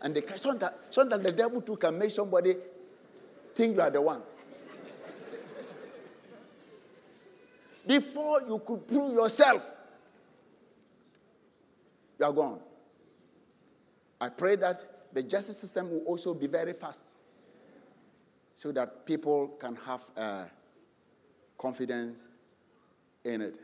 [0.02, 2.56] and they can, sometimes, sometimes the devil too can make somebody
[3.54, 4.22] think you are the one.
[7.86, 9.66] Before you could prove yourself,
[12.20, 12.60] you are gone.
[14.20, 17.18] I pray that the justice system will also be very fast
[18.56, 20.46] so that people can have uh,
[21.58, 22.28] confidence
[23.24, 23.58] in it.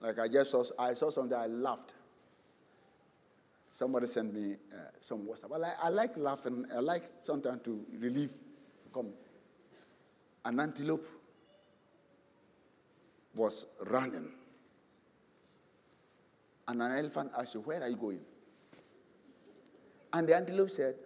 [0.00, 1.94] Like I just saw, I saw something, I laughed.
[3.70, 5.54] Somebody sent me uh, some WhatsApp.
[5.54, 6.66] I like, I like laughing.
[6.74, 8.32] I like sometimes to relieve.
[8.92, 9.10] Come.
[10.44, 11.06] An antelope
[13.34, 14.30] was running.
[16.66, 18.20] And an elephant asked you, Where are you going?
[20.12, 20.96] And the antelope said,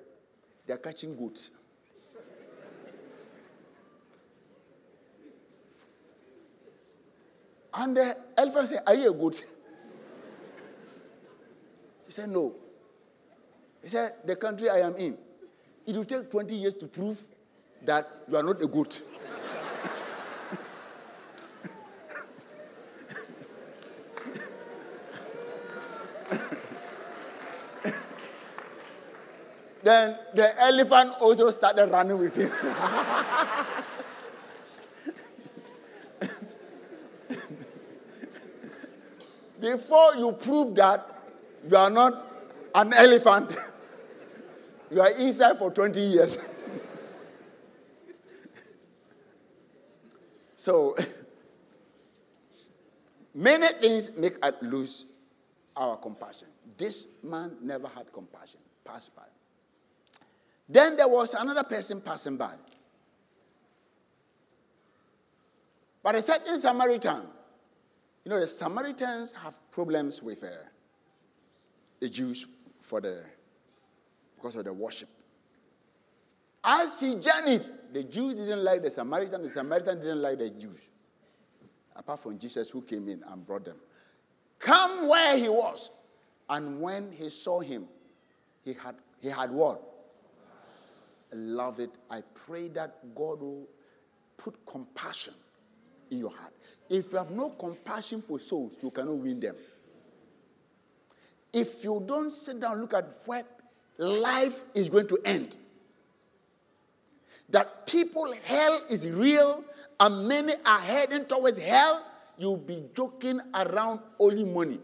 [0.66, 1.50] They're catching goats.
[7.74, 9.42] And the elephant said, Are you a goat?
[12.06, 12.54] He said, No.
[13.82, 15.16] He said, The country I am in,
[15.86, 17.20] it will take 20 years to prove
[17.84, 19.02] that you are not a goat.
[29.82, 32.52] then the elephant also started running with him.
[39.62, 41.08] Before you prove that
[41.70, 42.26] you are not
[42.74, 43.56] an elephant.
[44.90, 46.36] you are inside for 20 years.
[50.56, 50.96] so,
[53.34, 55.06] many things make us lose
[55.76, 56.48] our compassion.
[56.76, 59.22] This man never had compassion, passed by.
[60.68, 62.54] Then there was another person passing by.
[66.02, 67.22] But a certain Samaritan,
[68.24, 70.48] you know, the Samaritans have problems with uh,
[72.00, 72.46] the Jews
[72.80, 73.22] for the
[74.36, 75.08] because of the worship.
[76.64, 80.88] As he journeyed, the Jews didn't like the Samaritan, the Samaritan didn't like the Jews.
[81.94, 83.76] Apart from Jesus who came in and brought them.
[84.58, 85.90] Come where he was.
[86.48, 87.86] And when he saw him,
[88.64, 89.82] he had he had what?
[91.32, 91.90] Love it.
[92.10, 93.68] I pray that God will
[94.36, 95.34] put compassion
[96.12, 96.52] in your heart.
[96.88, 99.56] If you have no compassion for souls, you cannot win them.
[101.52, 103.44] If you don't sit down look at where
[103.98, 105.56] life is going to end,
[107.48, 109.64] that people, hell is real,
[110.00, 112.04] and many are heading towards hell,
[112.38, 114.80] you'll be joking around only money.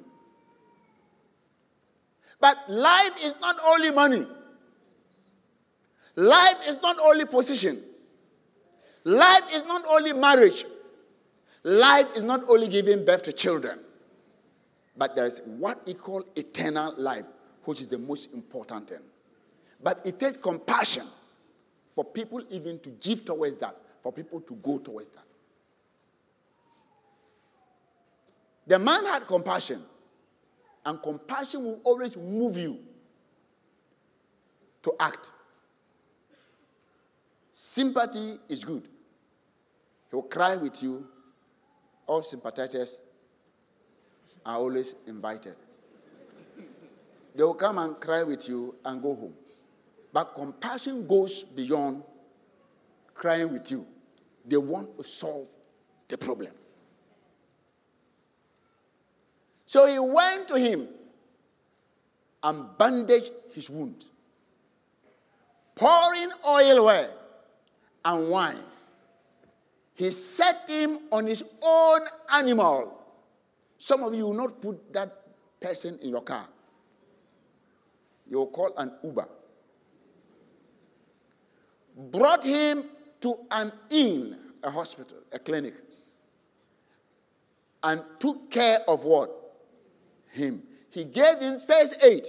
[2.40, 4.26] But life is not only money.
[6.14, 7.82] Life is not only position.
[9.04, 10.64] Life is not only marriage.
[11.64, 13.80] Life is not only giving birth to children.
[14.96, 17.26] But there's what we call eternal life,
[17.64, 18.98] which is the most important thing.
[19.82, 21.06] But it takes compassion
[21.88, 25.24] for people even to give towards that, for people to go towards that.
[28.66, 29.82] The man had compassion,
[30.84, 32.78] and compassion will always move you
[34.82, 35.32] to act.
[37.50, 38.88] Sympathy is good.
[40.10, 41.06] He will cry with you.
[42.08, 43.00] All sympathizers
[44.44, 45.54] are always invited.
[47.34, 49.34] They will come and cry with you and go home.
[50.12, 52.02] But compassion goes beyond
[53.12, 53.86] crying with you.
[54.46, 55.46] They want to solve
[56.08, 56.52] the problem.
[59.66, 60.88] So he went to him
[62.42, 64.06] and bandaged his wound,
[65.74, 67.10] pouring oil where
[68.02, 68.56] and wine.
[69.98, 72.00] He set him on his own
[72.32, 73.02] animal.
[73.78, 75.10] Some of you will not put that
[75.60, 76.46] person in your car.
[78.30, 79.28] You will call an Uber.
[82.12, 82.84] Brought him
[83.22, 85.74] to an inn, a hospital, a clinic,
[87.82, 89.32] and took care of what?
[90.30, 90.62] Him.
[90.90, 92.24] He gave him first aid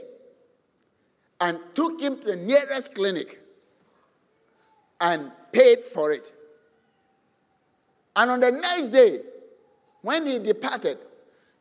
[1.39, 3.39] and took him to the nearest clinic
[4.99, 6.31] and paid for it.
[8.15, 9.21] And on the next day,
[10.01, 10.97] when he departed,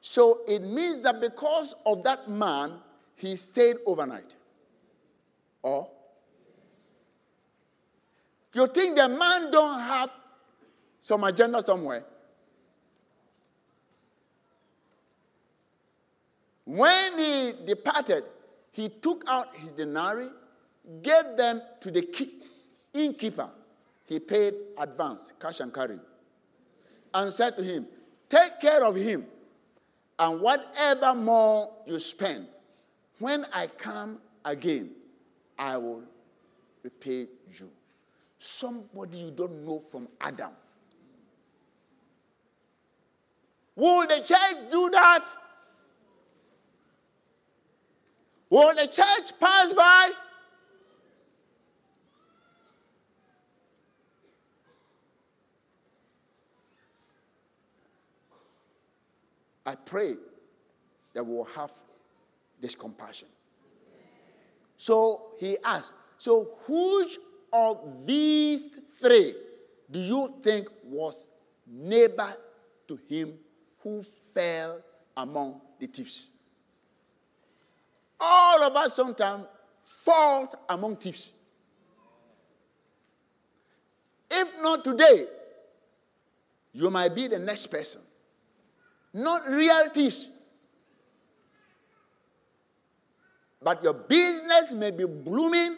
[0.00, 2.72] so it means that because of that man,
[3.16, 4.34] he stayed overnight.
[5.62, 5.88] Or
[8.54, 10.10] you think the man don't have
[11.00, 12.04] some agenda somewhere?
[16.64, 18.24] When he departed,
[18.72, 20.28] he took out his denarii,
[21.02, 22.30] gave them to the
[22.92, 23.48] innkeeper.
[24.06, 25.98] He paid advance, cash and carry,
[27.14, 27.86] and said to him,
[28.28, 29.26] Take care of him,
[30.18, 32.46] and whatever more you spend,
[33.18, 34.90] when I come again,
[35.58, 36.02] I will
[36.82, 37.70] repay you.
[38.38, 40.50] Somebody you don't know from Adam.
[43.74, 45.26] Will the church do that?
[48.50, 50.12] Will the church pass by?
[59.68, 60.14] I pray
[61.12, 61.70] that we'll have
[62.58, 63.28] this compassion.
[64.78, 67.18] So he asked, So which
[67.52, 69.34] of these three
[69.90, 71.26] do you think was
[71.66, 72.34] neighbor
[72.86, 73.34] to him
[73.80, 74.80] who fell
[75.14, 76.28] among the thieves?
[78.18, 79.44] All of us sometimes
[79.84, 81.30] falls among thieves.
[84.30, 85.26] If not today,
[86.72, 88.00] you might be the next person.
[89.12, 90.28] Not realities.
[93.62, 95.76] But your business may be blooming,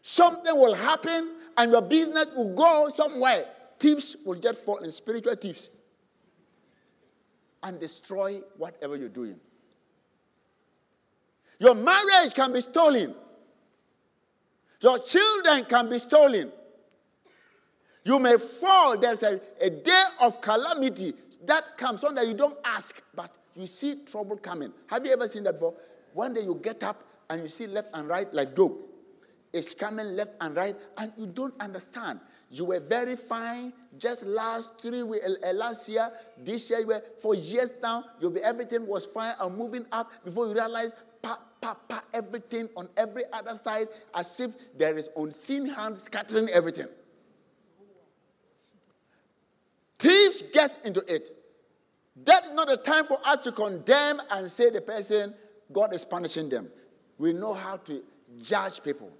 [0.00, 3.44] something will happen, and your business will go somewhere.
[3.78, 5.70] Thieves will just fall in spiritual thieves
[7.62, 9.38] and destroy whatever you're doing.
[11.58, 13.14] Your marriage can be stolen.
[14.80, 16.50] Your children can be stolen.
[18.04, 18.98] You may fall.
[18.98, 21.14] There's a, a day of calamity
[21.46, 24.72] that comes, one that you don't ask, but you see trouble coming.
[24.86, 25.74] Have you ever seen that before?
[26.12, 28.76] One day you get up and you see left and right like dog.
[29.52, 32.20] It's coming left and right, and you don't understand.
[32.50, 37.02] You were very fine just last three weeks, uh, last year, this year, you were
[37.20, 38.04] for years now.
[38.18, 42.68] You'll be everything was fine and moving up before you realize pa, pa, pa, everything
[42.76, 46.88] on every other side as if there is unseen hand scattering everything.
[50.02, 51.30] Thieves get into it.
[52.24, 55.32] That is not the time for us to condemn and say the person,
[55.70, 56.68] God is punishing them.
[57.18, 58.02] We know how to
[58.42, 59.12] judge people.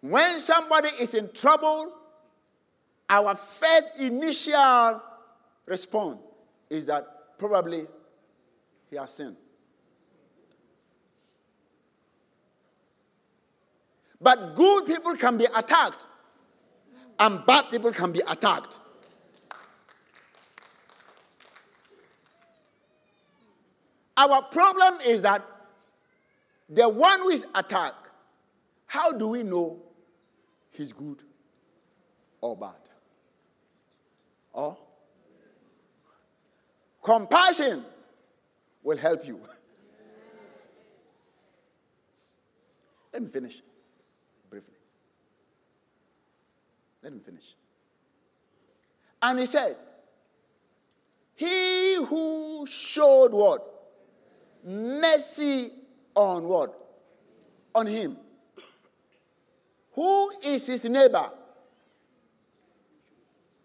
[0.00, 1.92] When somebody is in trouble,
[3.10, 5.02] our first initial
[5.66, 6.20] response
[6.70, 7.88] is that probably
[8.90, 9.36] he has sinned.
[14.20, 16.06] But good people can be attacked,
[17.18, 18.80] and bad people can be attacked.
[24.16, 25.44] Our problem is that
[26.68, 28.08] the one who is attacked,
[28.86, 29.80] how do we know
[30.70, 31.22] he's good
[32.40, 32.74] or bad?
[34.52, 34.76] Or
[37.02, 37.84] compassion
[38.82, 39.40] will help you.
[43.12, 43.62] Let me finish
[47.02, 47.54] Let me finish.
[49.20, 49.76] And he said,
[51.34, 53.68] He who showed what?
[54.64, 55.70] Mercy
[56.14, 56.78] on what?
[57.74, 58.16] On him.
[59.94, 61.30] Who is his neighbor?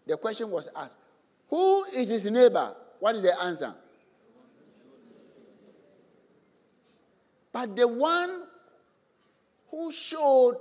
[0.06, 0.98] The question was asked.
[1.48, 2.74] Who is his neighbor?
[2.98, 3.74] What is the answer?
[7.52, 8.44] But the one
[9.70, 10.56] who showed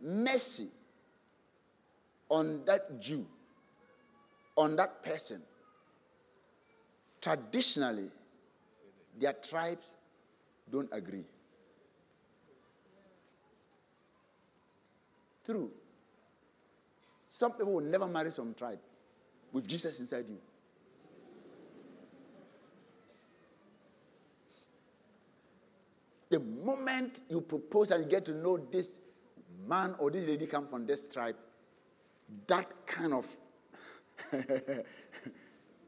[0.00, 0.68] mercy
[2.28, 3.26] on that Jew,
[4.56, 5.42] on that person,
[7.20, 8.10] traditionally,
[9.18, 9.96] their tribes
[10.70, 11.24] don't agree.
[15.44, 15.70] True.
[17.26, 18.78] Some people will never marry some tribe
[19.52, 20.38] with Jesus inside you.
[26.30, 29.00] The moment you propose and get to know this
[29.68, 31.36] man or this lady come from this tribe,
[32.46, 33.36] that kind of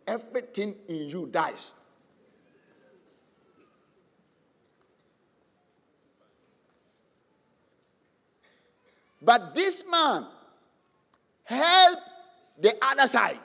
[0.06, 1.74] everything in you dies.
[9.22, 10.26] But this man
[11.44, 12.02] helped
[12.58, 13.38] the other side.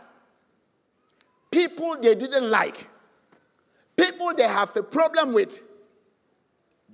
[1.51, 2.89] People they didn't like,
[3.95, 5.59] people they have a problem with,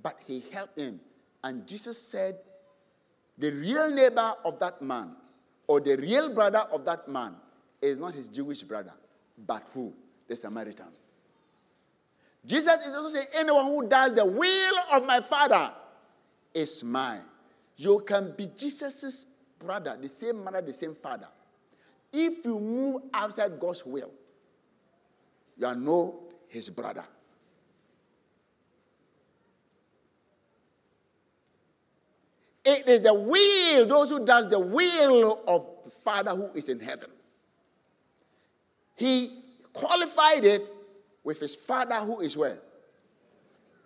[0.02, 1.00] but he helped them.
[1.44, 2.38] And Jesus said,
[3.38, 5.16] the real neighbor of that man
[5.66, 7.34] or the real brother of that man
[7.80, 8.92] is not his Jewish brother,
[9.46, 9.92] but who?
[10.28, 10.86] The Samaritan.
[12.44, 15.72] Jesus is also saying, anyone who does the will of my Father
[16.54, 17.22] is mine.
[17.76, 19.26] You can be Jesus'
[19.58, 21.28] brother, the same mother, the same father.
[22.12, 24.10] If you move outside God's will,
[25.56, 27.04] you are no his brother.
[32.64, 36.78] It is the will, those who does the will of the Father who is in
[36.78, 37.10] heaven.
[38.94, 39.42] He
[39.72, 40.62] qualified it
[41.24, 42.58] with his Father who is where?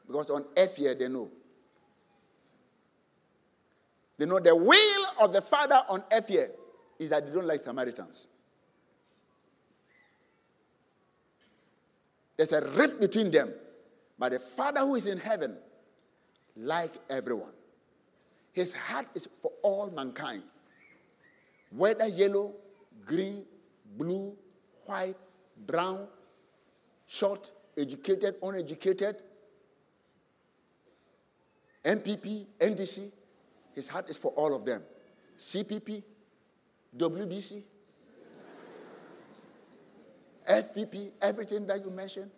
[0.06, 1.30] Because on earth here they know.
[4.18, 6.50] They know the will of the Father on earth here
[6.98, 8.28] is that they don't like Samaritans.
[12.36, 13.52] There's a rift between them.
[14.18, 15.56] But the Father who is in heaven,
[16.56, 17.52] like everyone,
[18.56, 20.42] his heart is for all mankind.
[21.70, 22.54] Whether yellow,
[23.04, 23.44] green,
[23.98, 24.34] blue,
[24.86, 25.14] white,
[25.66, 26.08] brown,
[27.06, 29.16] short, educated, uneducated,
[31.84, 33.12] NPP, NDC,
[33.74, 34.82] his heart is for all of them.
[35.36, 36.02] CPP,
[36.96, 37.62] WBC,
[40.48, 42.30] FPP, everything that you mentioned.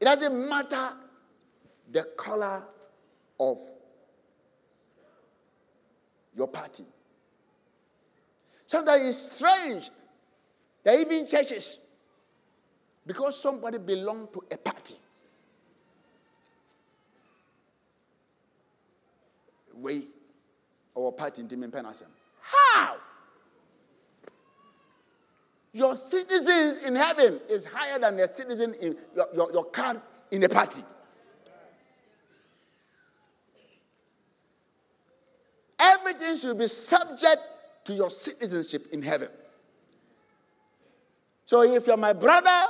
[0.00, 0.94] It doesn't matter
[1.92, 2.64] the color
[3.38, 3.58] of
[6.36, 6.84] your party.
[8.66, 9.90] Sometimes it's strange
[10.84, 11.78] that even churches,
[13.06, 14.96] because somebody belongs to a party,
[19.74, 20.02] way
[20.96, 22.06] our party in Penasem.
[22.40, 22.96] How?
[25.72, 30.42] Your citizens in heaven is higher than the citizen in your, your, your card in
[30.42, 30.82] a party.
[36.06, 37.42] Everything should be subject
[37.84, 39.28] to your citizenship in heaven.
[41.44, 42.66] So if you're my brother,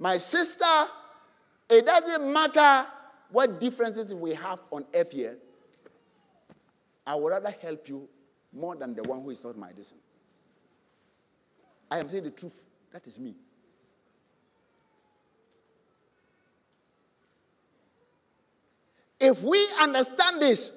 [0.00, 0.64] my sister,
[1.68, 2.88] it doesn't matter
[3.30, 5.36] what differences we have on earth here.
[7.06, 8.08] I would rather help you
[8.52, 10.02] more than the one who is not my distance.
[11.88, 12.64] I am saying the truth.
[12.92, 13.36] That is me.
[19.20, 20.72] If we understand this,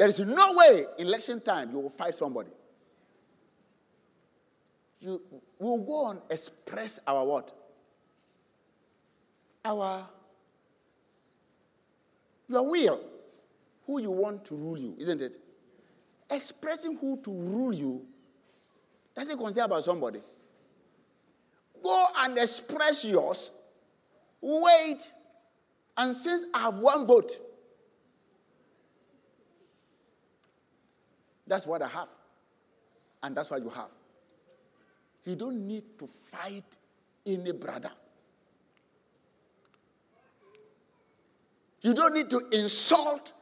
[0.00, 2.48] there is no way in election time you will fight somebody.
[4.98, 5.20] You
[5.58, 7.54] will go and express our what?
[9.62, 10.08] Our
[12.48, 12.98] your will
[13.84, 15.36] who you want to rule you, isn't it?
[16.30, 18.06] Expressing who to rule you
[19.14, 20.22] doesn't concern about somebody.
[21.82, 23.50] Go and express yours.
[24.40, 25.12] Wait.
[25.98, 27.49] And since I have one vote,
[31.50, 32.08] that's what I have.
[33.24, 33.90] And that's what you have.
[35.24, 36.78] You don't need to fight
[37.26, 37.90] any brother.
[41.82, 43.32] You don't need to insult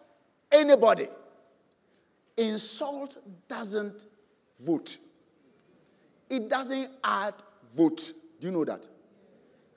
[0.51, 1.09] anybody.
[2.39, 4.07] Insult doesn't
[4.59, 4.97] vote.
[6.31, 7.35] It doesn't add
[7.77, 8.13] vote.
[8.41, 8.89] Do you know that?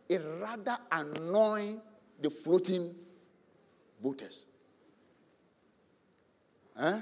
[0.07, 1.75] It rather annoy
[2.21, 2.95] the floating
[4.01, 4.45] voters.
[6.77, 7.01] Huh?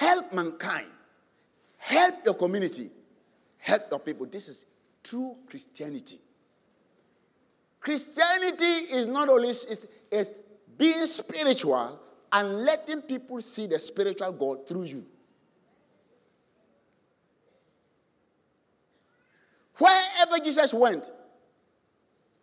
[0.00, 0.86] help mankind,
[1.76, 2.90] help your community,
[3.58, 4.24] help your people.
[4.24, 4.64] This is
[5.04, 6.18] true Christianity.
[7.80, 10.32] Christianity is not only is, is
[10.78, 12.00] being spiritual
[12.32, 15.04] and letting people see the spiritual God through you.
[19.76, 21.10] Wherever Jesus went,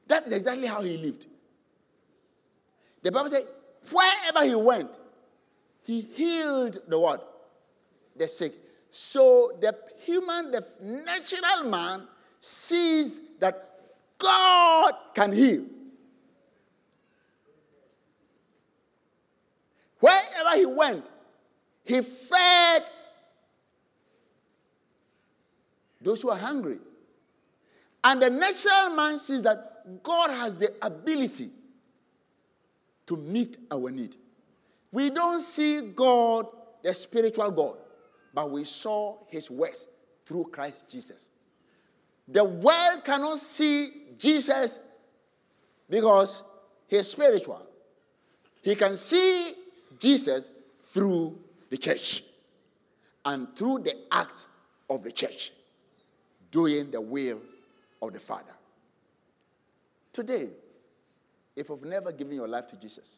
[0.06, 1.26] that is exactly how he lived.
[3.02, 3.48] The Bible said,
[3.92, 5.00] wherever he went,
[5.84, 7.34] he healed the what?
[8.18, 8.54] The sick.
[8.90, 12.08] So the human, the natural man
[12.40, 13.70] sees that
[14.18, 15.66] God can heal.
[20.00, 21.12] Wherever he went,
[21.84, 22.84] he fed
[26.02, 26.78] those who are hungry.
[28.04, 31.50] And the natural man sees that God has the ability
[33.08, 34.16] to meet our need.
[34.92, 36.48] We don't see God,
[36.84, 37.78] the spiritual God,
[38.34, 39.88] but we saw his works
[40.26, 41.30] through Christ Jesus.
[42.28, 44.80] The world cannot see Jesus
[45.90, 46.44] because
[46.88, 47.66] he's spiritual.
[48.62, 49.54] He can see
[49.98, 50.52] Jesus
[50.84, 51.38] through
[51.70, 52.24] the church
[53.26, 54.50] and through the acts
[54.90, 55.52] of the church,
[56.52, 57.42] doing the will
[58.02, 58.54] of the Father.
[60.14, 60.50] Today,
[61.56, 63.18] if you've never given your life to Jesus,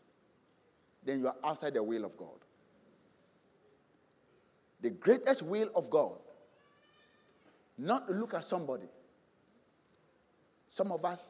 [1.03, 2.37] then you are outside the will of God.
[4.81, 6.17] The greatest will of God,
[7.77, 8.87] not to look at somebody.
[10.69, 11.23] Some of us,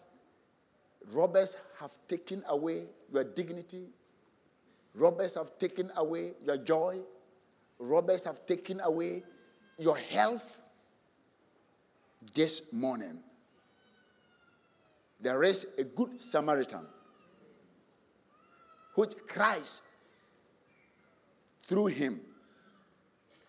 [1.11, 3.87] robbers have taken away your dignity,
[4.93, 6.99] robbers have taken away your joy,
[7.79, 9.23] robbers have taken away
[9.77, 10.59] your health.
[12.33, 13.19] This morning,
[15.21, 16.85] there is a good Samaritan
[18.95, 19.83] which Christ,
[21.65, 22.19] through him,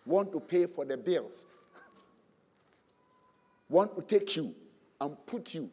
[0.05, 1.45] want to pay for the bills,
[3.69, 4.53] want to take you
[4.99, 5.69] and put you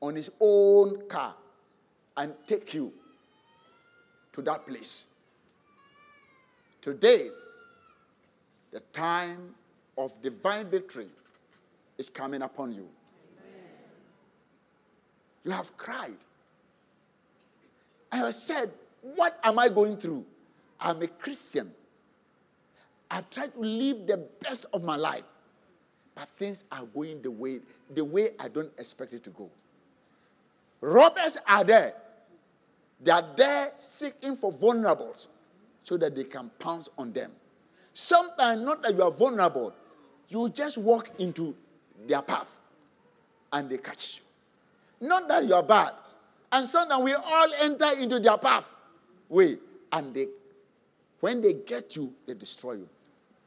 [0.00, 1.34] on his own car
[2.16, 2.92] and take you
[4.32, 5.06] to that place.
[6.80, 7.28] Today,
[8.72, 9.54] the time
[9.96, 11.06] of divine victory
[11.96, 12.88] is coming upon you.
[15.44, 16.16] You have cried.
[18.10, 18.70] I have said,
[19.02, 20.24] What am I going through?
[20.80, 21.70] I'm a Christian.
[23.14, 25.32] I try to live the best of my life.
[26.16, 27.60] But things are going the way,
[27.94, 29.48] the way I don't expect it to go.
[30.80, 31.94] Robbers are there.
[33.00, 35.28] They are there seeking for vulnerables
[35.84, 37.30] so that they can pounce on them.
[37.92, 39.72] Sometimes, not that you are vulnerable,
[40.28, 41.54] you just walk into
[42.08, 42.58] their path
[43.52, 44.20] and they catch
[45.00, 45.06] you.
[45.06, 45.92] Not that you are bad.
[46.50, 48.74] And sometimes we all enter into their path
[49.28, 49.58] way
[49.92, 50.26] and they
[51.20, 52.88] when they get you, they destroy you.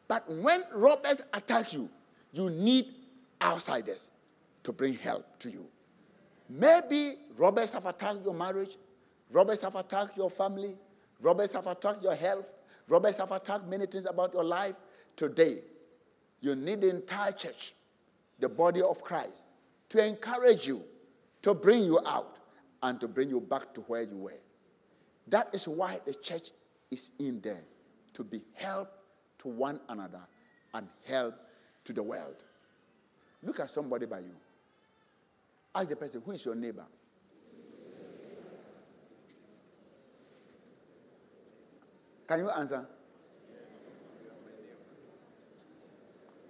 [0.07, 1.89] But when robbers attack you,
[2.31, 2.93] you need
[3.41, 4.09] outsiders
[4.63, 5.65] to bring help to you.
[6.49, 8.77] Maybe robbers have attacked your marriage,
[9.31, 10.75] robbers have attacked your family,
[11.21, 12.45] robbers have attacked your health,
[12.87, 14.75] robbers have attacked many things about your life.
[15.15, 15.59] Today,
[16.41, 17.73] you need the entire church,
[18.39, 19.43] the body of Christ,
[19.89, 20.83] to encourage you,
[21.41, 22.37] to bring you out,
[22.83, 24.39] and to bring you back to where you were.
[25.27, 26.51] That is why the church
[26.91, 27.63] is in there
[28.13, 28.91] to be help
[29.39, 30.21] to one another
[30.73, 31.35] and help
[31.83, 32.43] to the world.
[33.43, 34.35] Look at somebody by you.
[35.73, 36.85] Ask the person, who is your neighbor?
[42.27, 42.85] Can you answer?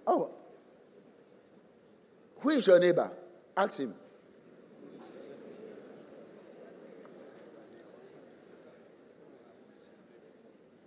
[0.06, 0.32] Oh,
[2.40, 3.10] who is your neighbor?
[3.56, 3.94] Ask him.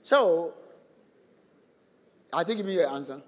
[0.02, 0.54] So,
[2.34, 3.22] I think give you an answer.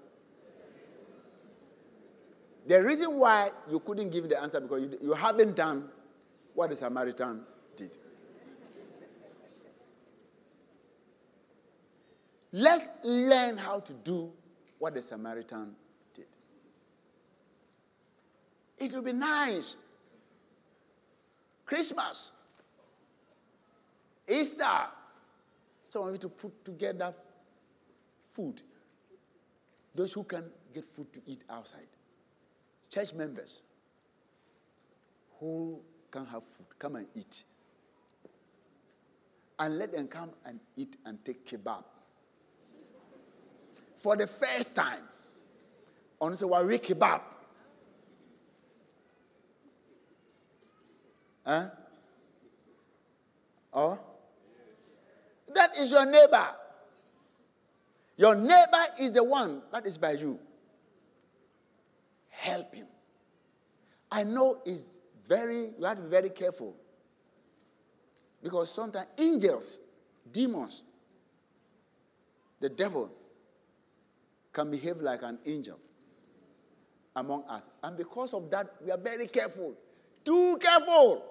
[2.66, 5.88] The reason why you couldn't give the answer because you, you haven't done
[6.54, 7.42] what the Samaritan
[7.76, 7.96] did.
[12.52, 14.32] Let's learn how to do
[14.78, 15.74] what the Samaritan
[16.14, 16.26] did.
[18.78, 19.76] It will be nice.
[21.66, 22.32] Christmas,
[24.28, 24.86] Easter.
[25.88, 27.12] Some of you to put together
[28.30, 28.62] food.
[29.94, 31.86] Those who can get food to eat outside
[32.94, 33.62] church members
[35.40, 35.80] who
[36.10, 37.44] can have food, come and eat.
[39.58, 41.84] And let them come and eat and take kebab.
[43.96, 45.02] For the first time,
[46.20, 47.20] on Sawari kebab.
[51.44, 51.68] Huh?
[53.72, 53.98] Oh?
[55.52, 56.48] That is your neighbor.
[58.16, 60.38] Your neighbor is the one that is by you
[62.28, 62.86] help him.
[64.10, 66.76] I know it's very, you have to be very careful.
[68.42, 69.80] Because sometimes angels,
[70.30, 70.84] demons,
[72.60, 73.10] the devil
[74.52, 75.78] can behave like an angel
[77.16, 77.68] among us.
[77.82, 79.74] And because of that, we are very careful.
[80.24, 81.24] Too careful.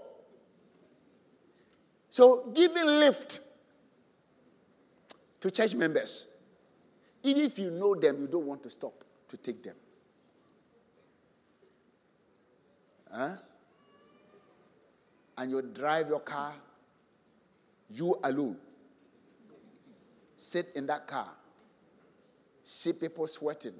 [2.10, 3.40] So giving lift
[5.40, 6.28] to church members.
[7.24, 9.76] Even if you know them, you don't want to stop to take them.
[13.11, 13.36] Huh?
[15.38, 16.53] And you drive your car,
[17.89, 18.57] you alone.
[20.36, 21.30] Sit in that car,
[22.63, 23.74] see people sweating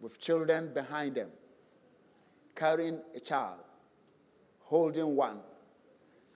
[0.00, 1.28] with children behind them,
[2.54, 3.58] carrying a child,
[4.60, 5.40] holding one,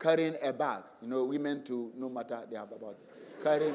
[0.00, 0.82] carrying a bag.
[1.00, 2.96] You know, women too, no matter they have about
[3.42, 3.74] carrying.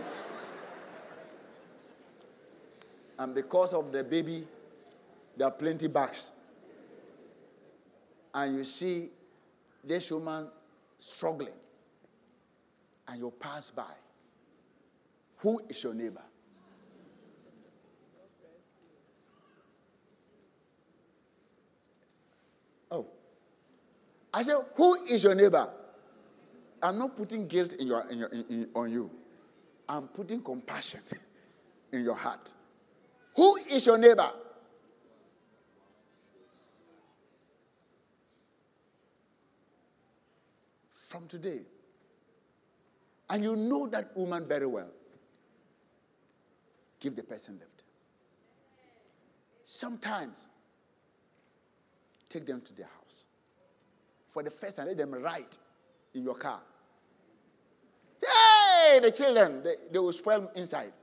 [3.22, 4.48] And because of the baby,
[5.38, 6.32] there are plenty bags.
[8.34, 9.10] And you see
[9.84, 10.48] this woman
[10.98, 11.54] struggling,
[13.08, 13.94] and you pass by.
[15.38, 16.24] Who is your neighbor?
[22.90, 23.06] Oh.
[24.34, 25.70] I said, Who is your neighbor?
[26.82, 29.12] I'm not putting guilt in your, in your, in, in, on you.
[29.88, 31.02] I'm putting compassion
[31.92, 32.56] in your heart.
[33.36, 34.32] Who is your neighbor?
[40.94, 41.62] From today.
[43.30, 44.90] And you know that woman very well.
[47.00, 47.84] Give the person lift.
[49.66, 50.50] Sometimes,
[52.30, 53.24] take them to their house.
[54.30, 55.58] For the first time, let them ride
[56.14, 56.60] in your car.
[58.22, 60.94] Hey, the children, they, they will spoil inside.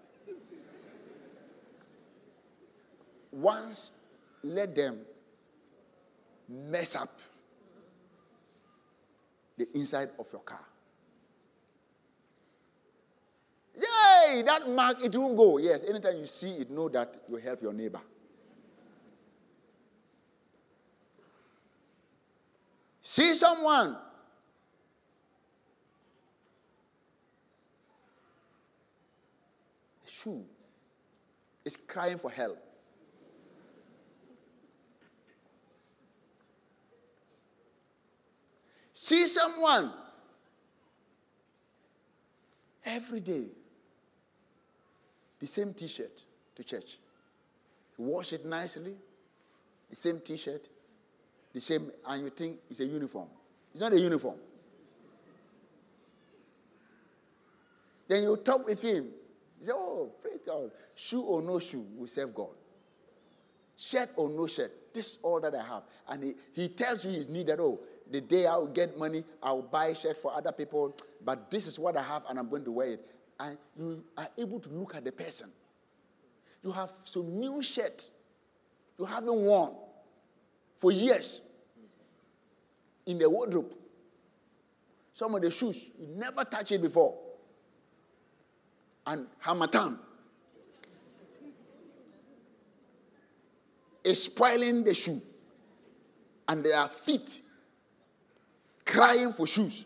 [3.30, 3.92] Once,
[4.42, 5.00] let them
[6.48, 7.20] mess up
[9.56, 10.64] the inside of your car.
[13.76, 15.58] Yay, that mark, it won't go.
[15.58, 18.00] Yes, anytime you see it, know that you help your neighbor.
[23.00, 23.96] See someone.
[30.04, 30.44] The shoe
[31.64, 32.67] is crying for help.
[39.00, 39.92] See someone
[42.84, 43.44] every day
[45.38, 46.24] the same t shirt
[46.56, 46.98] to church.
[47.96, 48.96] You wash it nicely,
[49.88, 50.68] the same t shirt,
[51.52, 53.28] the same, and you think it's a uniform.
[53.70, 54.34] It's not a uniform.
[58.08, 59.04] Then you talk with him.
[59.60, 60.72] You say, Oh, praise God.
[60.96, 62.50] Shoe or no shoe, we serve God.
[63.76, 65.84] Shirt or no shirt, this is all that I have.
[66.08, 67.78] And he, he tells you his need that, oh,
[68.10, 71.66] the day I will get money, I'll buy a shirt for other people, but this
[71.66, 73.06] is what I have and I'm going to wear it
[73.40, 75.50] and you are able to look at the person.
[76.62, 78.10] You have some new shirt
[78.98, 79.74] you haven't worn
[80.76, 81.42] for years
[83.06, 83.72] in the wardrobe.
[85.12, 87.16] Some of the shoes, you never touched it before.
[89.06, 89.98] And Harmattan
[94.04, 95.22] is spoiling the shoe.
[96.48, 97.42] And their feet
[98.88, 99.84] crying for shoes.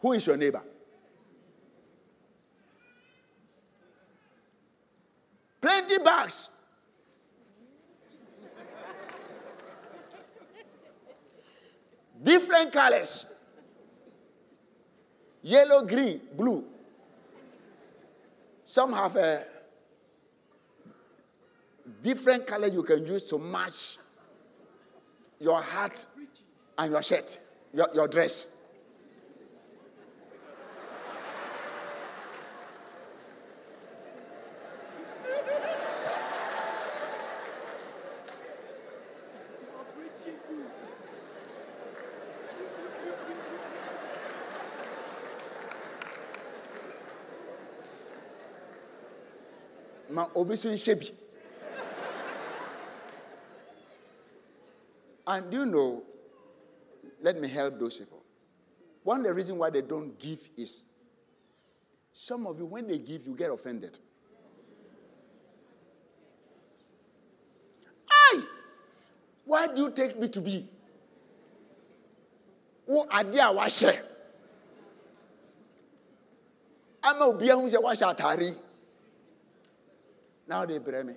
[0.00, 0.62] Who is your neighbor?
[5.60, 6.48] Plenty bags.
[12.22, 13.26] Different colors
[15.44, 16.64] yellow, green, blue.
[18.64, 19.44] Some have a
[22.02, 23.98] different color you can use to match
[25.38, 26.06] your hat
[26.78, 27.38] and your shirt,
[27.74, 28.48] your, your dress.
[50.10, 50.54] ma obi
[55.26, 56.04] and you know
[57.24, 58.22] let me help those people
[59.02, 60.84] one of the reasons why they don't give is
[62.12, 63.98] some of you when they give you get offended
[68.10, 68.42] I,
[69.44, 70.68] why do you take me to be
[72.86, 73.94] wo ade a wahyɛ
[77.02, 78.54] ama obiara hu sɛ wahyɛ atare
[80.46, 81.14] now they bring me.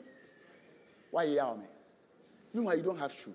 [1.12, 1.68] Why you me?
[2.54, 3.34] Meanwhile, you don't have shoe.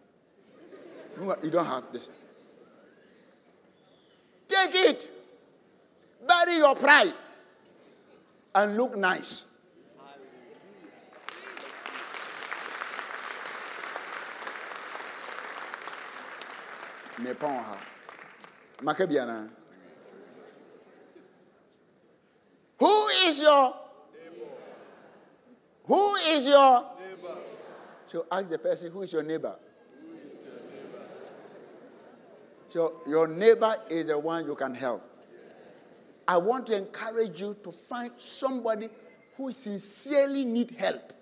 [1.42, 2.08] You don't have this.
[4.62, 5.10] Take it.
[6.26, 7.18] Bury your pride.
[8.54, 9.46] And look nice.
[17.22, 17.76] mepɔn ha
[18.82, 19.48] maka biana
[22.80, 23.74] who is your
[25.84, 27.36] Who is your neighbor?
[28.06, 29.56] So ask the person, who is your neighbor?
[32.72, 35.06] So your neighbor is the one you can help.
[36.26, 38.88] I want to encourage you to find somebody
[39.36, 41.12] who sincerely need help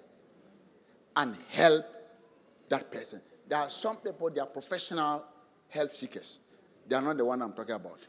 [1.16, 1.84] and help
[2.68, 3.20] that person.
[3.48, 5.24] There are some people, they are professional
[5.70, 6.38] help seekers.
[6.86, 8.06] They are not the one I'm talking about.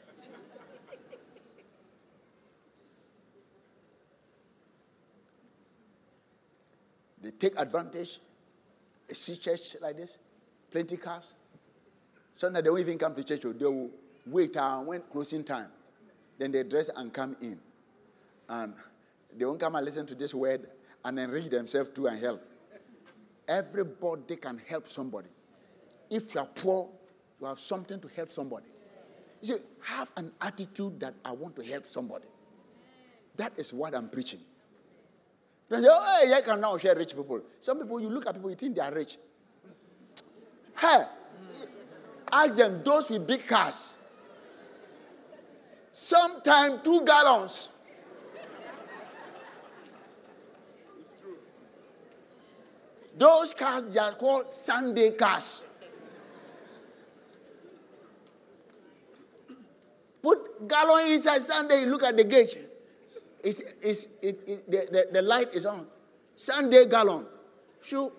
[7.24, 8.20] they take advantage.
[9.08, 10.20] They see church like this,
[10.70, 11.34] plenty cars.
[12.42, 13.42] Sometimes they won't even come to church.
[13.44, 13.92] They will
[14.26, 15.68] wait uh, when closing time.
[16.40, 17.60] Then they dress and come in.
[18.50, 18.74] And
[19.38, 20.68] they won't come and listen to this word
[21.06, 22.42] and enrich themselves too and help.
[23.48, 25.30] Everybody can help somebody.
[26.10, 26.90] If you are poor,
[27.40, 28.66] you have something to help somebody.
[29.44, 32.26] You see, have an attitude that I want to help somebody.
[33.36, 34.40] That is what I'm preaching.
[35.70, 37.42] They say, oh, I can now share rich people.
[37.60, 39.18] Some people, you look at people, you think they are rich.
[40.76, 41.04] Hey,
[42.32, 43.96] ask them, those with big cars.
[45.92, 47.70] Sometimes two gallons.
[51.00, 51.36] It's true.
[53.18, 55.66] Those cars are called Sunday cars.
[60.22, 62.56] Put gallon inside Sunday, look at the gauge.
[63.44, 65.88] It's, it's, it, it, the, the, the light is on.
[66.36, 67.26] Sunday gallon.
[67.82, 68.14] Shoot.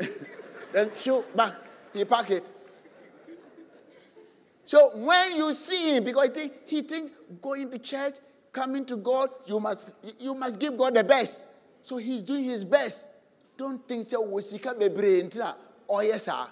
[0.72, 1.67] then shoot back.
[1.98, 2.50] He pack it.
[4.64, 8.16] So when you see him, because he think, he think going to church,
[8.52, 11.48] coming to God, you must, you must give God the best.
[11.82, 13.10] So he's doing his best.
[13.56, 15.56] Don't think that wasika bebre intra.
[15.88, 16.46] Oh yes, sir.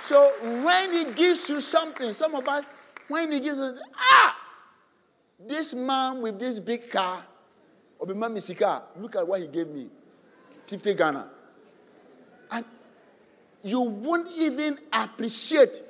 [0.00, 0.30] So
[0.64, 2.66] when he gives you something, some of us,
[3.08, 4.36] when he gives us, ah,
[5.46, 7.24] this man with this big car,
[8.00, 9.88] Obima Misika, look at what he gave me
[10.66, 11.28] 50 Ghana.
[12.50, 12.64] And
[13.62, 15.82] you won't even appreciate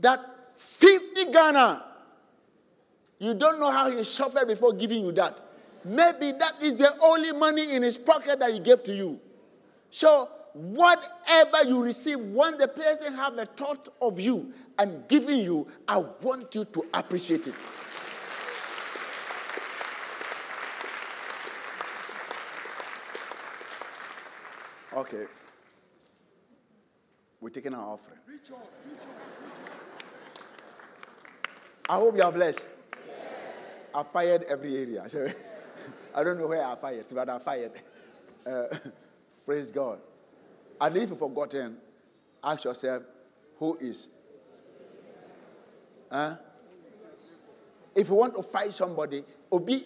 [0.00, 0.20] that
[0.56, 1.84] 50 Ghana,
[3.18, 5.40] you don't know how he suffered before giving you that.
[5.84, 9.20] Maybe that is the only money in his pocket that he gave to you.
[9.90, 15.66] So, whatever you receive, when the person have a thought of you and giving you,
[15.88, 17.54] I want you to appreciate it.
[24.94, 25.24] Okay.
[27.40, 28.18] We're taking our offering.
[31.88, 32.66] I hope you are blessed.
[33.06, 33.54] Yes.
[33.94, 35.04] I fired every area.
[36.14, 37.72] I don't know where I fired, but I fired.
[38.46, 38.64] Uh,
[39.46, 39.98] praise God.
[40.82, 41.76] And if you've forgotten,
[42.42, 43.04] ask yourself,
[43.56, 44.08] who is?
[46.10, 46.34] Huh?
[47.94, 49.22] If you want to fight somebody,
[49.52, 49.84] obi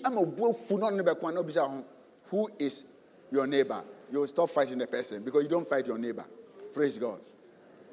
[2.30, 2.84] who is
[3.30, 3.84] your neighbor?
[4.10, 6.24] You will stop fighting the person because you don't fight your neighbor.
[6.72, 7.20] Praise God.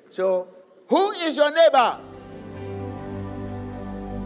[0.10, 0.48] So,
[0.88, 2.00] who is your neighbor?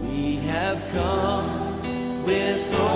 [0.03, 2.86] We have come with